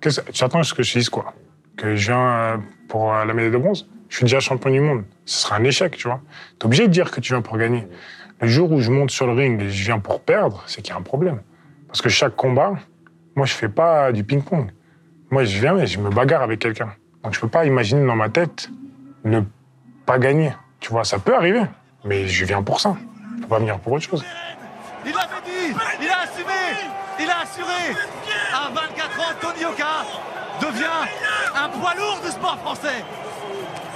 [0.00, 1.34] Qu'est-ce- Tu attends que je dise quoi
[1.76, 2.56] Que je viens euh,
[2.88, 5.04] pour euh, la médaille de bronze Je suis déjà champion du monde.
[5.24, 6.20] Ce sera un échec, tu vois.
[6.58, 7.86] T'es obligé de dire que tu viens pour gagner.
[8.40, 10.92] Le jour où je monte sur le ring et je viens pour perdre, c'est qu'il
[10.92, 11.40] y a un problème.
[11.88, 12.74] Parce que chaque combat,
[13.36, 14.70] moi, je fais pas du ping-pong.
[15.30, 16.92] Moi, je viens et je me bagarre avec quelqu'un.
[17.22, 18.68] Donc, je peux pas imaginer dans ma tête
[19.24, 19.40] ne
[20.04, 20.52] pas gagner.
[20.80, 21.62] Tu vois, ça peut arriver,
[22.04, 22.96] mais je viens pour ça.
[23.36, 24.24] Je peux pas venir pour autre chose.
[25.06, 27.96] Il l'avait dit, il a assumé, il a assuré.
[28.52, 30.33] À 24 ans, Tony Oka
[30.72, 31.08] devient
[31.56, 33.04] un poids lourd du sport français.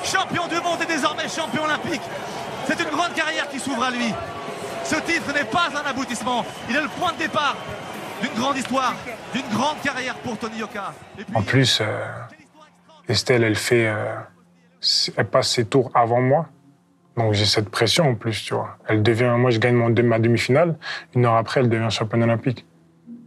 [0.04, 2.00] Champion du monde et désormais champion olympique.
[2.66, 4.12] C'est une grande carrière qui s'ouvre à lui.
[4.84, 7.56] Ce titre n'est pas un aboutissement, il est le point de départ
[8.22, 8.94] d'une grande histoire,
[9.34, 10.92] d'une grande carrière pour Tony Oka.
[11.18, 12.04] Et puis- En plus, euh,
[13.08, 14.14] Estelle, elle fait, euh,
[15.16, 16.46] elle passe ses tours avant moi.
[17.16, 18.78] Donc j'ai cette pression en plus, tu vois.
[18.86, 20.76] Elle devient, moi je gagne mon, ma demi-finale,
[21.14, 22.64] une heure après elle devient championne olympique.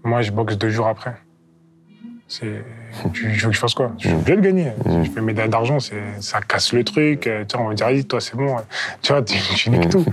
[0.04, 1.16] Moi je boxe deux jours après.
[2.28, 2.64] C'est,
[3.14, 3.92] tu, veux que je fasse quoi?
[4.00, 4.72] Je suis obligé de gagner.
[4.86, 7.28] Je fais médaille d'argent, c'est, ça casse le truc.
[7.28, 8.56] euh, Tu vois, on va dire, vas-y, toi c'est bon.
[9.02, 10.06] Tu vois, tu, tu niques tout.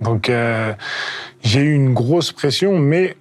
[0.00, 0.72] Donc euh,
[1.42, 3.16] j'ai eu une grosse pression, mais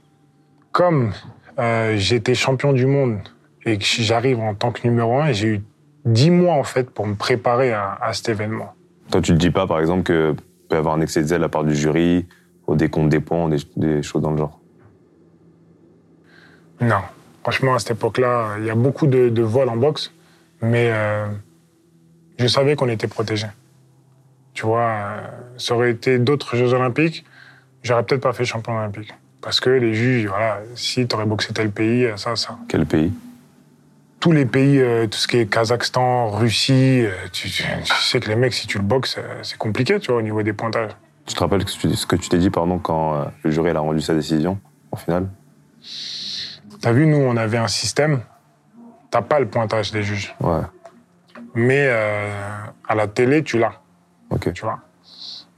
[0.71, 1.13] comme
[1.59, 3.17] euh, j'étais champion du monde
[3.65, 5.61] et que j'arrive en tant que numéro un, j'ai eu
[6.05, 8.73] dix mois en fait pour me préparer à, à cet événement.
[9.11, 10.35] Toi, tu te dis pas, par exemple, que
[10.69, 12.27] peut y avoir un excès de zèle à part du jury,
[12.67, 14.59] au décompte des points, des, des choses dans le genre?
[16.81, 17.01] Non,
[17.47, 20.11] franchement à cette époque-là, il y a beaucoup de, de vols en boxe,
[20.61, 21.27] mais euh,
[22.37, 23.47] je savais qu'on était protégé.
[24.53, 25.21] Tu vois, euh,
[25.57, 27.23] ça aurait été d'autres Jeux Olympiques,
[27.83, 29.13] j'aurais peut-être pas fait champion olympique.
[29.39, 32.57] Parce que les juges, voilà, si tu aurais boxé tel pays, ça, ça.
[32.67, 33.13] Quel pays?
[34.19, 38.19] Tous les pays, euh, tout ce qui est Kazakhstan, Russie, euh, tu, tu- tu sais
[38.19, 40.51] que les mecs, si tu le boxes, euh, c'est compliqué, tu vois, au niveau des
[40.51, 40.91] pointages.
[41.25, 44.01] Tu te rappelles ce que tu- t'es dit, pardon, quand euh, le jury a rendu
[44.01, 44.59] sa décision,
[44.91, 45.27] en finale?
[46.81, 48.21] T'as vu, nous, on avait un système,
[49.11, 50.61] t'as pas le pointage des juges, Ouais,
[51.55, 52.29] mais euh,
[52.87, 53.73] à la télé, tu l'as,
[54.29, 54.53] ok.
[54.53, 54.79] tu vois.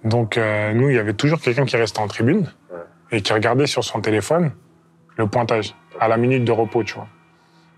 [0.04, 2.50] Donc, euh, nous, il y avait toujours quelqu'un qui restait en tribune
[3.12, 4.52] et qui regardait sur son téléphone
[5.18, 7.08] le pointage à la minute de repos, tu vois.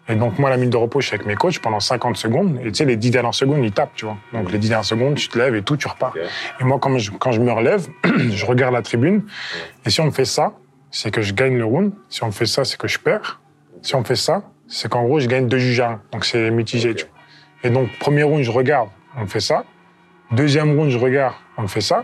[0.07, 2.17] Et donc, moi, à la minute de repos, je suis avec mes coachs pendant 50
[2.17, 2.59] secondes.
[2.63, 4.17] Et tu sais, les 10 dernières secondes, ils tapent, tu vois.
[4.33, 6.13] Donc, les 10 dernières secondes, tu te lèves et tout, tu repars.
[6.59, 7.87] Et moi, quand je, quand je me relève,
[8.29, 9.23] je regarde la tribune.
[9.85, 10.53] Et si on me fait ça,
[10.91, 11.93] c'est que je gagne le round.
[12.09, 13.41] Si on fait ça, c'est que je perds.
[13.81, 16.01] Si on fait ça, c'est qu'en gros, je gagne deux juges à un.
[16.11, 17.13] Donc, c'est mitigé, tu vois.
[17.63, 19.63] Et donc, premier round, je regarde, on fait ça.
[20.31, 22.03] Deuxième round, je regarde, on fait ça.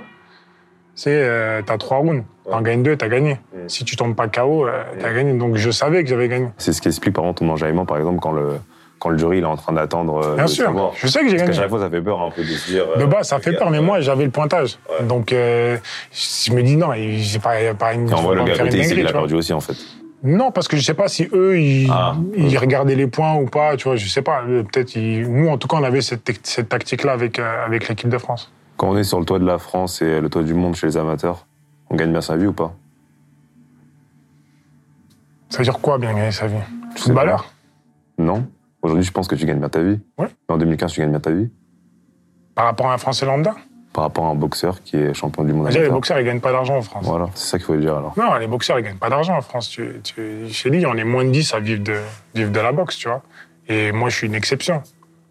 [0.95, 2.23] C'est, euh, t'as trois rounds.
[2.49, 3.39] T'en gagnes deux, t'as gagné.
[3.67, 5.37] Si tu tombes pas KO, euh, t'as gagné.
[5.37, 6.47] Donc, je savais que j'avais gagné.
[6.57, 8.59] C'est ce qui explique, par exemple, ton enjaillement, par exemple, quand le,
[8.99, 10.25] quand le jury il est en train d'attendre.
[10.25, 10.91] euh, Bien sûr, savoir.
[10.95, 11.59] je sais que j'ai Parce qu'à gagné.
[11.61, 12.85] chaque fois, ça fait peur un peu de se dire.
[12.97, 14.77] De euh, base, ça fait peur, mais moi, j'avais le pointage.
[15.03, 15.77] Donc, euh,
[16.11, 18.09] je me dis non, il j'ai pas, pas une.
[18.09, 19.75] Et en vrai, le gars à côté, il a perdu aussi, en fait.
[20.23, 23.45] Non, parce que je sais pas si eux, ils, Ah, ils regardaient les points ou
[23.45, 24.41] pas, tu vois, je sais pas.
[24.47, 26.23] Euh, Peut-être, nous, en tout cas, on avait cette,
[26.67, 28.51] tactique-là avec, euh, avec l'équipe de France.
[28.77, 30.87] Quand on est sur le toit de la France et le toit du monde chez
[30.87, 31.45] les amateurs,
[31.91, 32.73] on gagne bien sa vie ou pas?
[35.49, 36.55] Ça veut dire quoi, bien gagner sa vie?
[36.95, 37.53] Footballeur?
[38.17, 38.45] Non
[38.87, 39.99] Aujourd'hui, je pense que tu gagnes bien ta vie.
[40.17, 40.27] Ouais.
[40.47, 41.49] En 2015, tu gagnes bien ta vie.
[42.55, 43.53] Par rapport à un Français lambda
[43.91, 45.67] Par rapport à un boxeur qui est champion du monde.
[45.71, 47.03] Les boxeurs, ils gagnent pas d'argent en France.
[47.05, 48.13] Voilà, c'est ça qu'il faut dire alors.
[48.17, 49.67] Non, les boxeurs, ils gagnent pas d'argent en France.
[49.67, 51.97] Tu, tu, chez lui, on est moins de 10 à vivre de,
[52.33, 53.23] vivre de la boxe, tu vois.
[53.67, 54.81] Et moi, je suis une exception.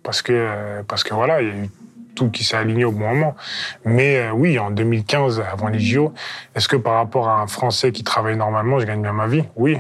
[0.03, 1.71] Parce que, parce que voilà, il y a eu
[2.17, 3.37] tout qui s'est aligné au bon moment.
[3.85, 6.13] Mais euh, oui, en 2015, avant les JO,
[6.55, 9.45] est-ce que par rapport à un Français qui travaille normalement, je gagne bien ma vie?
[9.55, 9.79] Oui.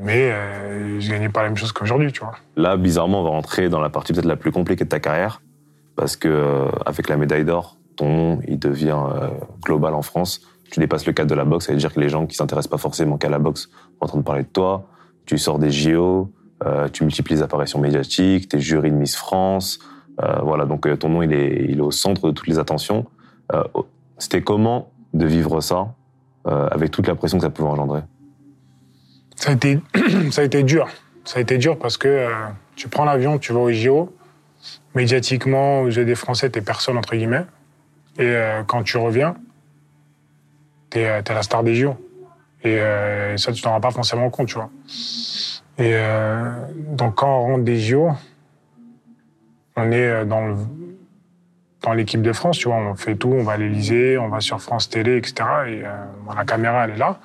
[0.00, 2.34] Mais euh, je gagnais pas la même chose qu'aujourd'hui, tu vois.
[2.56, 5.42] Là, bizarrement, on va rentrer dans la partie peut-être la plus compliquée de ta carrière.
[5.96, 9.28] Parce que euh, avec la médaille d'or, ton nom, il devient euh,
[9.64, 10.40] global en France.
[10.70, 12.70] Tu dépasses le cadre de la boxe, ça veut dire que les gens qui s'intéressent
[12.70, 13.68] pas forcément qu'à la boxe
[14.00, 14.86] vont entendre parler de toi.
[15.26, 16.30] Tu sors des JO,
[16.64, 19.80] euh, tu multiplies les apparitions médiatiques, t'es jury de Miss France.
[20.22, 22.58] Euh, voilà, donc euh, ton nom, il est, il est au centre de toutes les
[22.58, 23.06] attentions.
[23.52, 23.62] Euh,
[24.18, 25.94] C'était comment de vivre ça
[26.44, 28.00] avec toute la pression que ça pouvait engendrer?
[29.38, 29.80] Ça a été,
[30.32, 30.88] ça a été dur.
[31.24, 32.28] Ça a été dur parce que euh,
[32.74, 34.12] tu prends l'avion, tu vas au JO.
[34.94, 37.44] Médiatiquement, aux yeux des Français, t'es personne, entre guillemets.
[38.18, 39.36] Et euh, quand tu reviens,
[40.90, 41.94] t'es euh, t'es la star des JO.
[42.64, 44.70] Et euh, ça, tu t'en rends pas forcément compte, tu vois.
[45.78, 46.50] Et euh,
[46.88, 48.10] donc, quand on rentre des JO,
[49.76, 50.56] on est euh, dans le-
[51.82, 54.40] dans l'équipe de France, tu vois, on fait tout, on va à l'Elysée, on va
[54.40, 55.34] sur France Télé, etc.
[55.68, 55.94] Et euh,
[56.34, 57.20] la caméra, elle est là.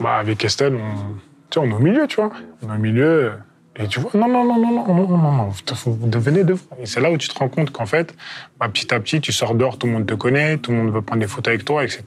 [0.00, 1.14] Bah, avec Estelle, on,
[1.52, 2.30] tu sais, on est au milieu, tu vois.
[2.62, 3.32] On est au milieu.
[3.76, 6.62] Et tu vois, non, non, non, non, non, non, non, non, vous vous devenez devant.
[6.78, 8.14] Et c'est là où tu te rends compte qu'en fait,
[8.58, 10.92] bah, petit à petit, tu sors dehors, tout le monde te connaît, tout le monde
[10.92, 12.02] veut prendre des photos avec toi, etc.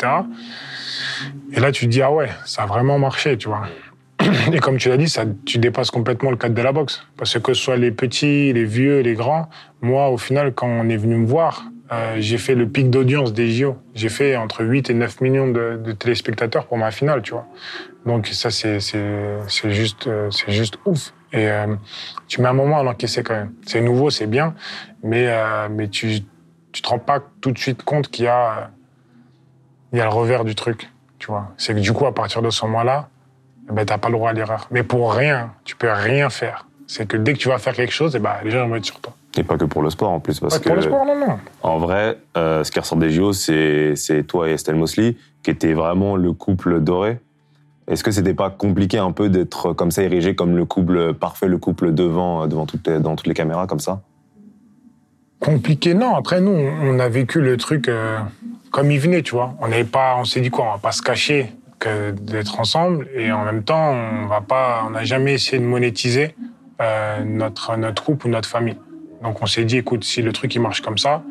[1.54, 3.64] Et là, tu te dis, ah ouais, ça a vraiment marché, tu vois.
[4.54, 7.04] Et comme tu l'as dit, ça, tu dépasses complètement le cadre de la boxe.
[7.18, 9.50] Parce que que ce soit les petits, les vieux, les grands,
[9.82, 13.34] moi, au final, quand on est venu me voir, euh, j'ai fait le pic d'audience
[13.34, 13.78] des JO.
[13.94, 17.48] J'ai fait entre 8 et 9 millions de, téléspectateurs pour ma finale, tu vois.
[18.06, 18.80] Donc ça, c'est
[19.72, 21.14] juste, euh, c'est juste ouf.
[21.34, 21.76] Et euh,
[22.28, 23.54] tu mets un moment à l'encaisser quand même.
[23.66, 24.56] C'est nouveau, c'est bien,
[25.04, 26.22] mais, euh, mais tu
[26.72, 28.70] tu te rends pas tout de suite compte qu'il y a,
[29.94, 31.54] il y a le revers du truc, tu vois.
[31.56, 33.08] C'est que du coup, à partir de ce moment-là,
[33.70, 34.68] eh ben, t'as pas le droit à l'erreur.
[34.72, 36.68] Mais pour rien, tu peux rien faire.
[36.86, 38.84] C'est que dès que tu vas faire quelque chose, eh ben, les gens vont être
[38.84, 39.14] sur toi.
[39.38, 41.16] Et pas que pour le sport en plus, parce Pas que pour le sport, non,
[41.20, 41.38] non.
[41.62, 43.96] en vrai, euh, ce qui ressort des JO, c'est
[44.28, 47.20] toi et Estelle Mosley, qui étaient vraiment le couple doré.
[47.88, 51.48] Est-ce que c'était pas compliqué un peu d'être comme ça érigé comme le couple parfait,
[51.48, 54.02] le couple devant, euh, devant toutes les, dans toutes les caméras comme ça?
[55.40, 56.16] Compliqué, non.
[56.16, 58.18] Après, nous, on a vécu le truc euh,
[58.72, 59.54] comme il venait, tu vois.
[59.60, 63.08] On n'avait pas, on s'est dit quoi, on va pas se cacher que d'être ensemble,
[63.14, 66.36] et en même temps, on va pas, on n'a jamais essayé de monétiser
[66.82, 68.78] euh, notre notre couple ou notre famille.
[69.24, 71.24] Donc, on s'est dit, écoute, si le truc il marche comme ça,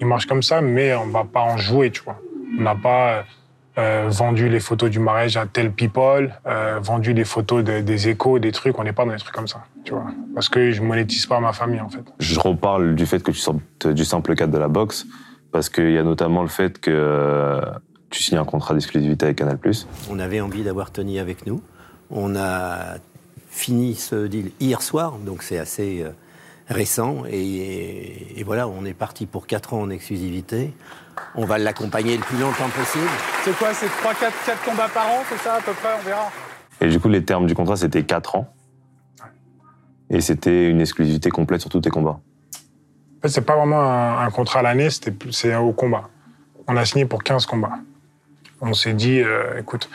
[0.00, 2.18] il marche comme ça, mais on va pas en jouer, tu vois.
[2.58, 3.24] On n'a pas
[3.78, 8.08] euh, vendu les photos du mariage à tel people, euh, vendu les photos de- des
[8.08, 8.78] échos, des trucs.
[8.78, 10.04] On n'est pas dans des trucs comme ça, tu vois.
[10.34, 12.04] Parce que je monétise pas ma famille, en fait.
[12.18, 15.06] Je reparle du fait que tu sortes du simple cadre de la boxe,
[15.52, 17.62] parce qu'il y a notamment le fait que euh,
[18.10, 19.58] tu signes un contrat d'exclusivité avec Canal+.
[20.10, 21.62] On avait envie d'avoir Tony avec nous.
[22.10, 22.96] On a
[23.48, 26.10] fini ce deal hier soir, donc c'est assez euh,
[26.72, 27.22] récent.
[27.30, 30.72] Et, et voilà, on est parti pour 4 ans en exclusivité.
[31.34, 33.06] On va l'accompagner le plus longtemps possible.
[33.44, 36.04] C'est quoi C'est 3, 4, 4 combats par an, c'est ça à peu près On
[36.04, 36.30] verra.
[36.80, 38.52] Et du coup, les termes du contrat, c'était 4 ans.
[40.10, 42.18] Et c'était une exclusivité complète sur tous tes combats.
[43.18, 44.88] En fait, c'est pas vraiment un, un contrat à l'année,
[45.30, 46.08] c'est au combat.
[46.66, 47.78] On a signé pour 15 combats.
[48.60, 49.88] On s'est dit, euh, écoute,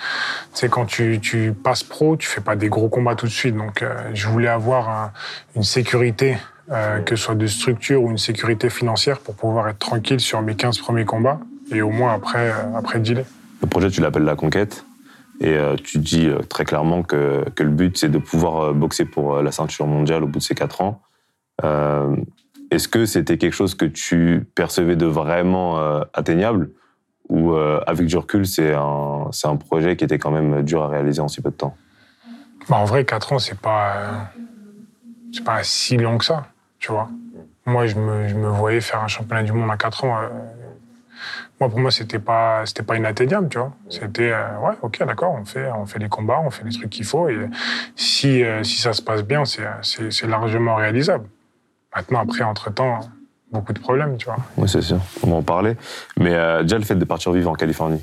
[0.53, 3.55] c'est quand tu, tu passes pro, tu fais pas des gros combats tout de suite.
[3.55, 5.11] Donc, euh, je voulais avoir un-
[5.55, 6.37] une sécurité,
[6.71, 10.41] euh, que ce soit de structure ou une sécurité financière, pour pouvoir être tranquille sur
[10.41, 11.39] mes 15 premiers combats
[11.71, 13.25] et au moins après, euh, après dealer.
[13.62, 14.86] Le projet, tu l'appelles la conquête.
[15.39, 19.41] Et euh, tu dis très clairement que, que le but, c'est de pouvoir boxer pour
[19.41, 21.01] la ceinture mondiale au bout de ces 4 ans.
[21.63, 22.15] Euh,
[22.71, 25.77] Est-ce que c'était quelque chose que tu percevais de vraiment
[26.13, 26.71] atteignable
[27.30, 31.21] Ou avec du recul, c'est un, un projet qui était quand même dur à réaliser
[31.21, 31.77] en si peu de temps?
[32.69, 34.12] Bah, en vrai, 4 ans, c'est pas, euh,
[35.32, 36.47] c'est pas si long que ça,
[36.79, 37.09] tu vois.
[37.65, 40.17] Moi, je me, je me voyais faire un championnat du monde à 4 ans.
[40.21, 40.27] euh,
[41.59, 43.73] moi, pour moi, c'était pas, c'était pas inatteignable, tu vois.
[43.89, 46.91] C'était, euh, ouais, ok, d'accord, on fait, on fait les combats, on fait les trucs
[46.91, 47.27] qu'il faut.
[47.29, 47.37] Et
[47.95, 51.27] si, euh, si ça se passe bien, c'est, largement réalisable.
[51.95, 52.99] Maintenant, après, entre-temps,
[53.51, 54.37] beaucoup de problèmes, tu vois.
[54.55, 54.99] Oui, c'est sûr.
[55.23, 55.75] On va en parler.
[56.19, 58.01] Mais déjà, le fait de partir vivre en Californie,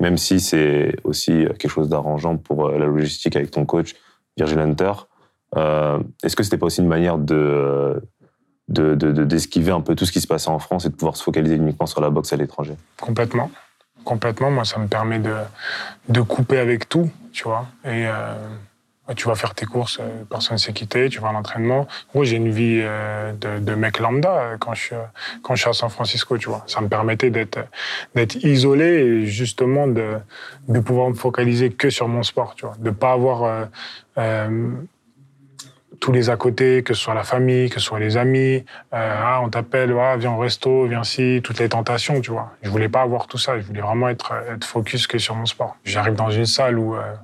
[0.00, 3.94] même si c'est aussi quelque chose d'arrangeant pour la logistique avec ton coach,
[4.36, 4.92] Virgil Hunter,
[5.56, 8.02] est-ce que c'était pas aussi une manière de
[8.68, 10.94] de- de- de- d'esquiver un peu tout ce qui se passait en France et de
[10.94, 12.74] pouvoir se focaliser uniquement sur la boxe à l'étranger?
[13.00, 13.50] Complètement.
[14.04, 14.50] Complètement.
[14.50, 15.34] Moi, ça me permet de,
[16.08, 17.66] de couper avec tout, tu vois.
[17.84, 18.34] Et euh,
[19.14, 21.80] tu vas faire tes courses, euh, personne ne sait quitter, tu vas à l'entraînement.
[21.80, 24.98] En gros, j'ai une vie euh, de, mec lambda euh, quand je, euh,
[25.42, 26.64] quand je suis à San Francisco, tu vois.
[26.66, 27.58] Ça me permettait d'être
[28.42, 30.14] isolé et justement de,
[30.68, 32.76] de pouvoir me focaliser que sur mon sport, tu vois.
[32.78, 33.64] De pas avoir euh,
[34.18, 34.70] euh,
[36.02, 38.64] tous les à côté, que ce soit la famille, que ce soit les amis.
[38.92, 42.50] Euh, ah, on t'appelle, ah, viens au resto, viens ci, toutes les tentations, tu vois.
[42.62, 43.56] Je voulais pas avoir tout ça.
[43.60, 45.76] Je voulais vraiment être, être focus que sur mon sport.
[45.84, 47.14] J'arrive dans une salle où, euh,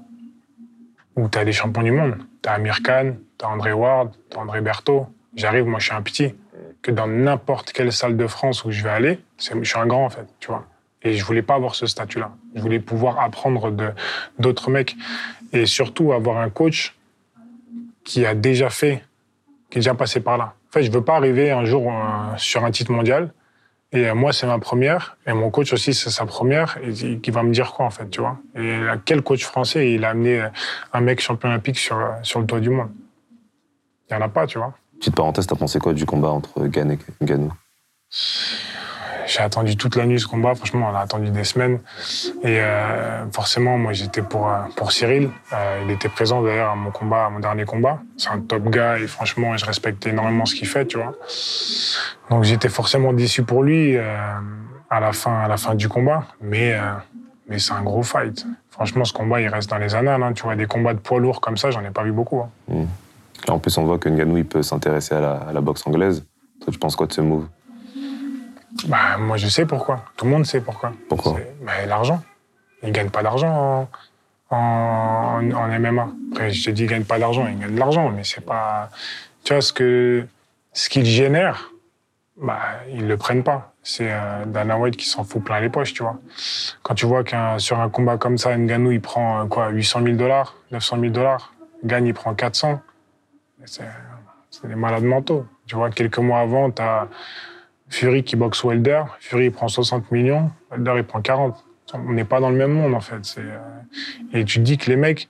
[1.16, 2.18] où t'as des champions du monde.
[2.40, 5.08] T'as Amir Khan, t'as André Ward, t'as André Berthaud.
[5.34, 6.36] J'arrive, moi, je suis un petit.
[6.80, 10.04] Que dans n'importe quelle salle de France où je vais aller, je suis un grand,
[10.04, 10.64] en fait, tu vois.
[11.02, 12.30] Et je voulais pas avoir ce statut-là.
[12.54, 13.90] Je voulais pouvoir apprendre de
[14.38, 14.94] d'autres mecs.
[15.52, 16.94] Et surtout avoir un coach
[18.08, 19.04] qui a déjà fait,
[19.68, 20.54] qui est déjà passé par là.
[20.68, 23.34] En fait, je veux pas arriver un jour euh, sur un titre mondial
[23.92, 27.30] et euh, moi c'est ma première et mon coach aussi c'est sa première et qui
[27.30, 28.38] va me dire quoi en fait, tu vois.
[28.54, 30.48] Et euh, quel coach français il a amené euh,
[30.94, 32.88] un mec champion olympique sur sur le toit du monde
[34.08, 34.72] Il y en a pas, tu vois.
[34.98, 37.52] Petite parenthèse, t'as pensé quoi du combat entre Gann et Ganou
[39.28, 40.54] J'ai attendu toute la nuit ce combat.
[40.54, 41.80] Franchement, on a attendu des semaines.
[42.42, 45.28] Et euh, forcément, moi, j'étais pour, euh, pour Cyril.
[45.52, 48.00] Euh, il était présent d'ailleurs à mon combat, mon dernier combat.
[48.16, 51.14] C'est un top gars et franchement, je respecte énormément ce qu'il fait, tu vois.
[52.30, 56.24] Donc j'étais forcément déçu pour lui à la fin, à la fin du combat.
[56.40, 56.74] Mais,
[57.48, 58.46] mais c'est un gros fight.
[58.70, 60.22] Franchement, ce combat, il reste dans les annales.
[60.22, 60.32] hein.
[60.32, 62.40] Tu vois, des combats de poids lourds comme ça, j'en ai pas vu beaucoup.
[62.40, 62.86] hein.
[63.46, 66.24] Là, en plus, on voit que Ngannou, il peut s'intéresser à à la boxe anglaise.
[66.62, 67.46] Toi, tu penses quoi de ce move?
[68.86, 70.04] Bah, moi, je sais pourquoi.
[70.16, 70.92] Tout le monde sait pourquoi.
[71.08, 72.22] Pourquoi bah, L'argent.
[72.82, 73.88] Il gagne pas d'argent
[74.50, 76.08] en, en, en MMA.
[76.32, 77.46] Après, je te dis, il gagne pas d'argent.
[77.48, 78.90] Il gagne de l'argent, mais c'est pas.
[79.44, 80.26] Tu vois, ce que
[80.72, 81.72] ce qu'il génère,
[82.36, 82.60] bah,
[82.92, 83.72] ils le prennent pas.
[83.82, 86.18] C'est euh, Dana White qui s'en fout plein les poches, tu vois.
[86.82, 90.02] Quand tu vois qu'un sur un combat comme ça, Ngannou, il prend euh, quoi, 800
[90.04, 91.52] 000 dollars, 900 000 dollars.
[91.84, 92.80] Gagne, il prend 400.
[93.64, 93.84] C'est
[94.50, 95.46] c'est des malades mentaux.
[95.66, 97.08] Tu vois, quelques mois avant, t'as
[97.88, 99.02] Fury qui boxe Wilder.
[99.20, 100.50] Fury, il prend 60 millions.
[100.70, 101.64] Wilder, il prend 40.
[101.94, 103.16] On n'est pas dans le même monde, en fait.
[103.22, 103.58] C'est, euh,
[104.32, 105.28] Et tu te dis que les mecs,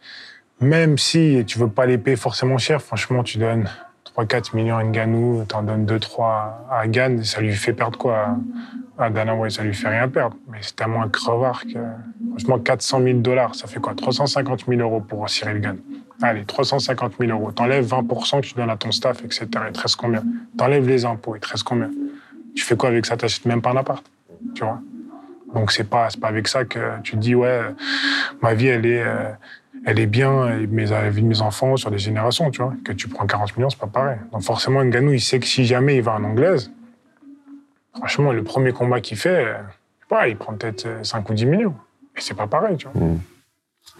[0.61, 3.68] même si tu veux pas les payer forcément cher, franchement, tu donnes
[4.05, 8.16] 3-4 millions à Ngannou, t'en donnes 2-3 à Gann, ça lui fait perdre quoi?
[8.18, 8.37] À-
[9.05, 10.37] à Dana White, ça lui fait rien perdre.
[10.51, 11.79] Mais c'est tellement un crevard que,
[12.31, 13.94] franchement, 400 000 dollars, ça fait quoi?
[13.94, 15.77] 350 000 euros pour Cyril Gann.
[16.21, 17.53] Allez, 350 000 euros.
[17.53, 19.47] T'enlèves 20% que tu donnes à ton staff, etc.
[19.68, 20.25] Il te reste combien?
[20.57, 21.90] T'enlèves les impôts, il te reste combien?
[22.54, 23.16] Tu fais quoi avec ça?
[23.16, 24.04] T'achètes même pas un appart,
[24.54, 24.80] tu vois?
[25.54, 27.61] Donc c'est pas, c'est pas avec ça que tu te dis, ouais,
[28.42, 29.30] ma vie, elle est, euh,
[29.87, 32.74] elle est bien, mes, la vie de mes enfants sur des générations, tu vois?
[32.84, 34.18] Que tu prends 40 millions, c'est pas pareil.
[34.32, 36.70] Donc forcément, Ngannou, il sait que si jamais il va en anglaise,
[37.96, 41.28] franchement, le premier combat qu'il fait, euh, je sais pas, il prend peut-être euh, 5
[41.30, 41.74] ou 10 millions.
[42.16, 43.00] Et c'est pas pareil, tu vois?
[43.00, 43.20] Mm.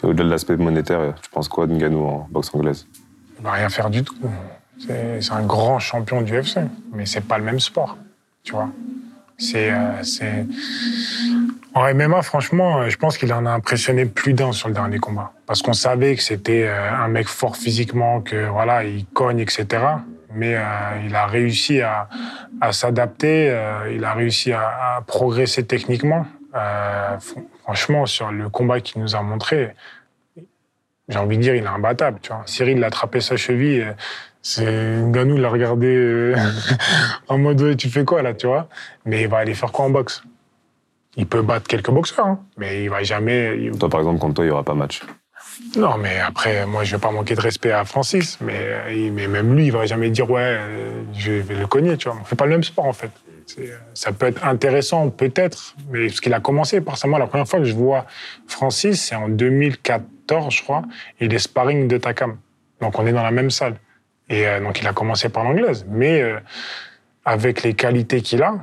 [0.03, 2.87] Et Au-delà de l'aspect monétaire, tu penses quoi de Ngannou en boxe anglaise?
[3.39, 4.15] Il va rien faire du tout.
[4.77, 6.59] C'est c'est un grand champion du UFC,
[6.93, 7.97] mais c'est pas le même sport,
[8.43, 8.69] tu vois.
[9.39, 10.43] C'est, euh.
[11.73, 14.99] En MMA, franchement, euh, je pense qu'il en a impressionné plus d'un sur le dernier
[14.99, 15.31] combat.
[15.45, 19.67] Parce qu'on savait que c'était euh, un mec fort physiquement, que voilà, il cogne, etc.
[20.31, 20.55] Mais
[21.03, 22.07] il a réussi à,
[22.61, 23.51] à s'adapter,
[23.91, 26.27] il a réussi à, progresser techniquement.
[26.53, 29.73] Fr- franchement, sur le combat qu'il nous a montré,
[31.07, 32.19] j'ai envie de dire, il est imbattable.
[32.21, 32.43] Tu vois.
[32.45, 33.87] Cyril l'a attrapé sa cheville.
[34.41, 34.65] C'est
[35.01, 36.35] Nganou l'a regardé euh,
[37.27, 38.69] en mode Ouais, tu fais quoi là, tu vois?
[39.05, 40.23] Mais il va aller faire quoi en boxe?
[41.17, 43.57] Il peut battre quelques boxeurs, hein, mais il va jamais.
[43.59, 45.01] il- Toi, par exemple, contre toi, il n'y aura pas match.
[45.75, 49.11] Non, mais après, moi, je vais pas manquer de respect à Francis, mais, euh, il-
[49.11, 52.17] mais même lui, il va jamais dire ouais, euh, je vais le cogner, tu vois.
[52.21, 53.11] On fait pas le même sport en fait.
[53.95, 57.65] Ça peut être intéressant, peut-être, mais parce qu'il a commencé, forcément, la première fois que
[57.65, 58.05] je vois
[58.47, 60.83] Francis, c'est en 2014, je crois,
[61.19, 62.37] et il est sparring de Takam.
[62.79, 63.73] Donc on est dans la même salle.
[64.29, 66.39] Et euh, donc il a commencé par l'anglaise, mais euh,
[67.25, 68.55] avec les qualités qu'il a,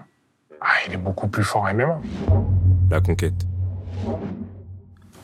[0.61, 2.00] ah, il est beaucoup plus fort en MMA.
[2.90, 3.35] La conquête.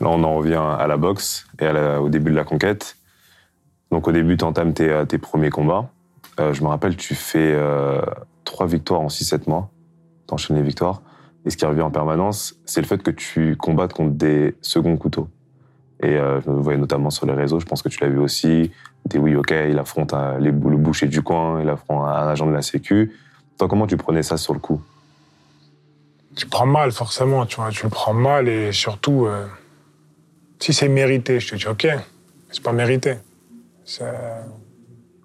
[0.01, 2.97] Là, on en revient à la boxe et à la- au début de la conquête.
[3.91, 5.89] Donc, au début, tu entames tes, euh, tes premiers combats.
[6.39, 8.01] Euh, je me rappelle, tu fais euh,
[8.43, 9.69] trois victoires en 6-7 mois.
[10.27, 11.01] Tu enchaînes les victoires.
[11.45, 14.97] Et ce qui revient en permanence, c'est le fait que tu combattes contre des seconds
[14.97, 15.27] couteaux.
[16.03, 18.19] Et euh, je me voyais notamment sur les réseaux, je pense que tu l'as vu
[18.19, 18.71] aussi.
[19.05, 22.61] Des oui, ok, il affronte le boucher du coin, il affronte un agent de la
[22.61, 23.13] Sécu.
[23.57, 24.81] Toi, comment tu prenais ça sur le coup?
[26.35, 29.45] Tu prends mal forcément, tu vois, tu le prends mal et surtout, euh,
[30.59, 31.87] si c'est mérité, je te dis ok,
[32.51, 33.15] c'est pas mérité.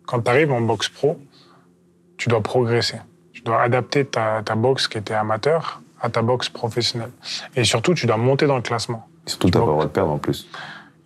[0.06, 1.18] Quand tu arrives en boxe pro,
[2.16, 2.98] tu dois progresser.
[3.32, 7.10] Tu dois adapter ta boxe qui était amateur à ta boxe professionnelle.
[7.56, 9.08] Et surtout, tu dois monter dans le classement.
[9.28, 10.48] Surtout, t'as pas le droit de perdre en plus.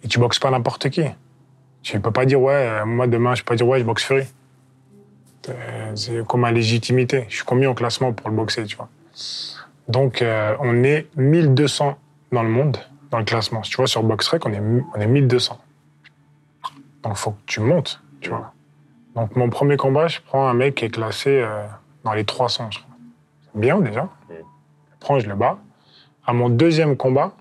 [0.02, 1.02] Et tu boxes pas n'importe qui.
[1.82, 4.04] Tu peux pas dire, ouais, euh, moi demain, je peux pas dire, ouais, je boxe
[4.04, 4.24] Fury.
[5.48, 7.26] Euh, C'est comme ma légitimité.
[7.28, 8.88] Je suis combien au classement pour le boxer, tu vois?
[9.88, 11.98] Donc, euh, on est 1200
[12.30, 12.78] dans le monde,
[13.10, 13.62] dans le classement.
[13.62, 14.60] Tu vois, sur BoxRec, on est,
[14.94, 15.58] on est 1200.
[17.02, 18.52] Donc, il faut que tu montes, tu vois.
[19.16, 21.66] Donc, mon premier combat, je prends un mec qui est classé euh,
[22.04, 22.94] dans les 300, je crois.
[23.42, 24.08] C'est bien, déjà.
[24.30, 24.44] Je le
[25.00, 25.58] prends, je le bats.
[26.24, 27.32] À mon deuxième combat,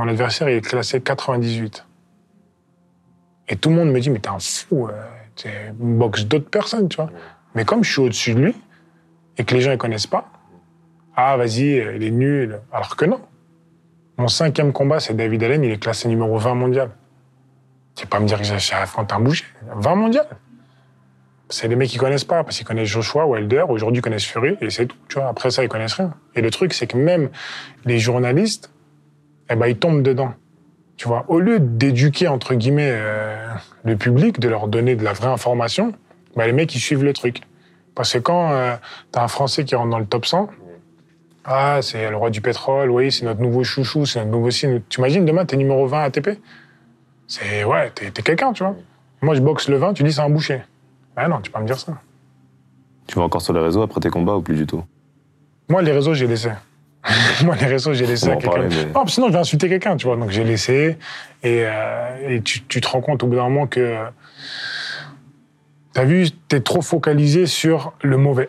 [0.00, 1.84] mon adversaire il est classé 98.
[3.48, 4.92] Et tout le monde me dit, mais t'es un fou, euh,
[5.36, 7.10] tu boxes d'autres personnes, tu vois.
[7.54, 8.54] Mais comme je suis au-dessus de lui,
[9.36, 10.30] et que les gens ne connaissent pas,
[11.16, 12.60] ah, vas-y, euh, il est nul.
[12.72, 13.20] Alors que non.
[14.16, 16.90] Mon cinquième combat, c'est David Allen, il est classé numéro 20 mondial.
[17.94, 19.44] Tu pas me dire que j'ai affronté un boucher.
[19.74, 20.26] 20 mondial.
[21.50, 24.56] C'est les mecs qui connaissent pas, parce qu'ils connaissent Joshua, Wilder, aujourd'hui ils connaissent Fury,
[24.62, 25.28] et c'est tout, tu vois.
[25.28, 26.14] Après ça, ils connaissent rien.
[26.34, 27.28] Et le truc, c'est que même
[27.84, 28.70] les journalistes,
[29.50, 30.32] eh ben, ils tombent dedans.
[30.96, 33.36] Tu vois, au lieu d'éduquer, entre guillemets, euh,
[33.84, 35.92] le public, de leur donner de la vraie information,
[36.36, 37.40] ben, les mecs, ils suivent le truc.
[37.94, 38.76] Parce que quand euh,
[39.10, 40.48] t'as un Français qui rentre dans le top 100,
[41.44, 44.82] ah, c'est le roi du pétrole, oui, c'est notre nouveau chouchou, c'est notre nouveau signe.
[44.88, 46.38] Tu imagines, demain, t'es numéro 20 ATP
[47.26, 48.76] C'est, ouais, t'es t'es quelqu'un, tu vois.
[49.22, 50.62] Moi, je boxe le 20, tu dis c'est un boucher.
[51.16, 51.94] Ah non, tu peux pas me dire ça.
[53.06, 54.84] Tu vas encore sur les réseaux après tes combats ou plus du tout?
[55.68, 56.50] Moi, les réseaux, j'ai laissé.
[57.44, 58.68] Moi, les réseaux, j'ai laissé à quelqu'un.
[58.68, 60.16] mais- Non, sinon, je vais insulter quelqu'un, tu vois.
[60.16, 60.98] Donc, j'ai laissé.
[61.42, 63.80] Et, euh, et tu, tu te rends compte au bout d'un moment que.
[63.80, 64.04] euh,
[65.92, 68.46] T'as vu, t'es trop focalisé sur le mauvais.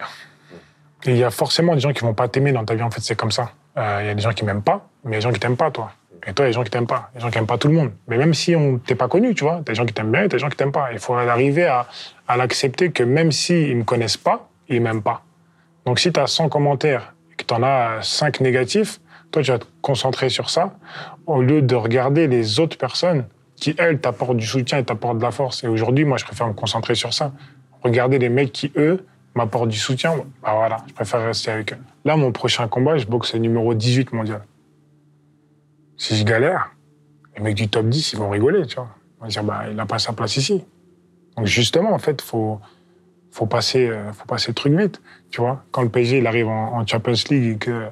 [1.06, 2.92] Et il y a forcément des gens qui vont pas t'aimer dans ta vie, en
[2.92, 3.52] fait, c'est comme ça.
[3.78, 5.32] Euh, Il y a des gens qui m'aiment pas, mais il y a des gens
[5.32, 5.92] qui t'aiment pas, toi.
[6.28, 7.10] Et toi, il y a des gens qui t'aiment pas.
[7.14, 7.92] Il y a des gens qui aiment pas tout le monde.
[8.08, 10.22] Mais même si on t'es pas connu, tu vois, t'as des gens qui t'aiment bien
[10.22, 10.90] et t'as des gens qui t'aiment pas.
[10.92, 11.88] Il faut arriver à,
[12.28, 15.24] à l'accepter que même s'ils me connaissent pas, ils m'aiment pas.
[15.88, 18.99] Donc si tu as 100 commentaires tu en as 5 négatifs,
[19.32, 20.75] toi, tu vas te concentrer sur ça
[21.25, 23.25] au lieu de regarder les autres personnes
[23.56, 25.63] qui, elles, t'apportent du soutien et t'apportent de la force.
[25.63, 27.31] Et aujourd'hui, moi, je préfère me concentrer sur ça.
[27.83, 31.77] Regarder les mecs qui, eux, m'apportent du soutien, bah voilà, je préfère rester avec eux.
[32.04, 34.42] Là, mon prochain combat, je boxe le numéro 18 mondial.
[35.96, 36.71] Si je galère,
[37.37, 38.89] les mecs du top 10, ils vont rigoler, tu vois.
[39.19, 40.65] Ils vont dire, bah, il n'a pas sa place ici.
[41.37, 42.60] Donc justement, en fait, faut,
[43.32, 45.63] faut passer, euh, faut passer le truc vite, tu vois.
[45.71, 47.88] Quand le PSG il arrive en, Champions League et que,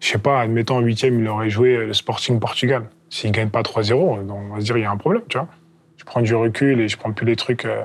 [0.00, 2.84] je sais pas, admettons en huitième, il aurait joué le Sporting Portugal.
[3.10, 5.38] S'il gagne pas 3-0, donc on va se dire il y a un problème, tu
[5.38, 5.48] vois.
[5.96, 7.84] Je prends du recul et je prends plus les trucs euh,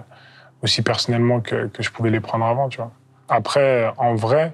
[0.62, 2.92] aussi personnellement que, je pouvais les prendre avant, tu vois.
[3.28, 4.54] Après, en vrai,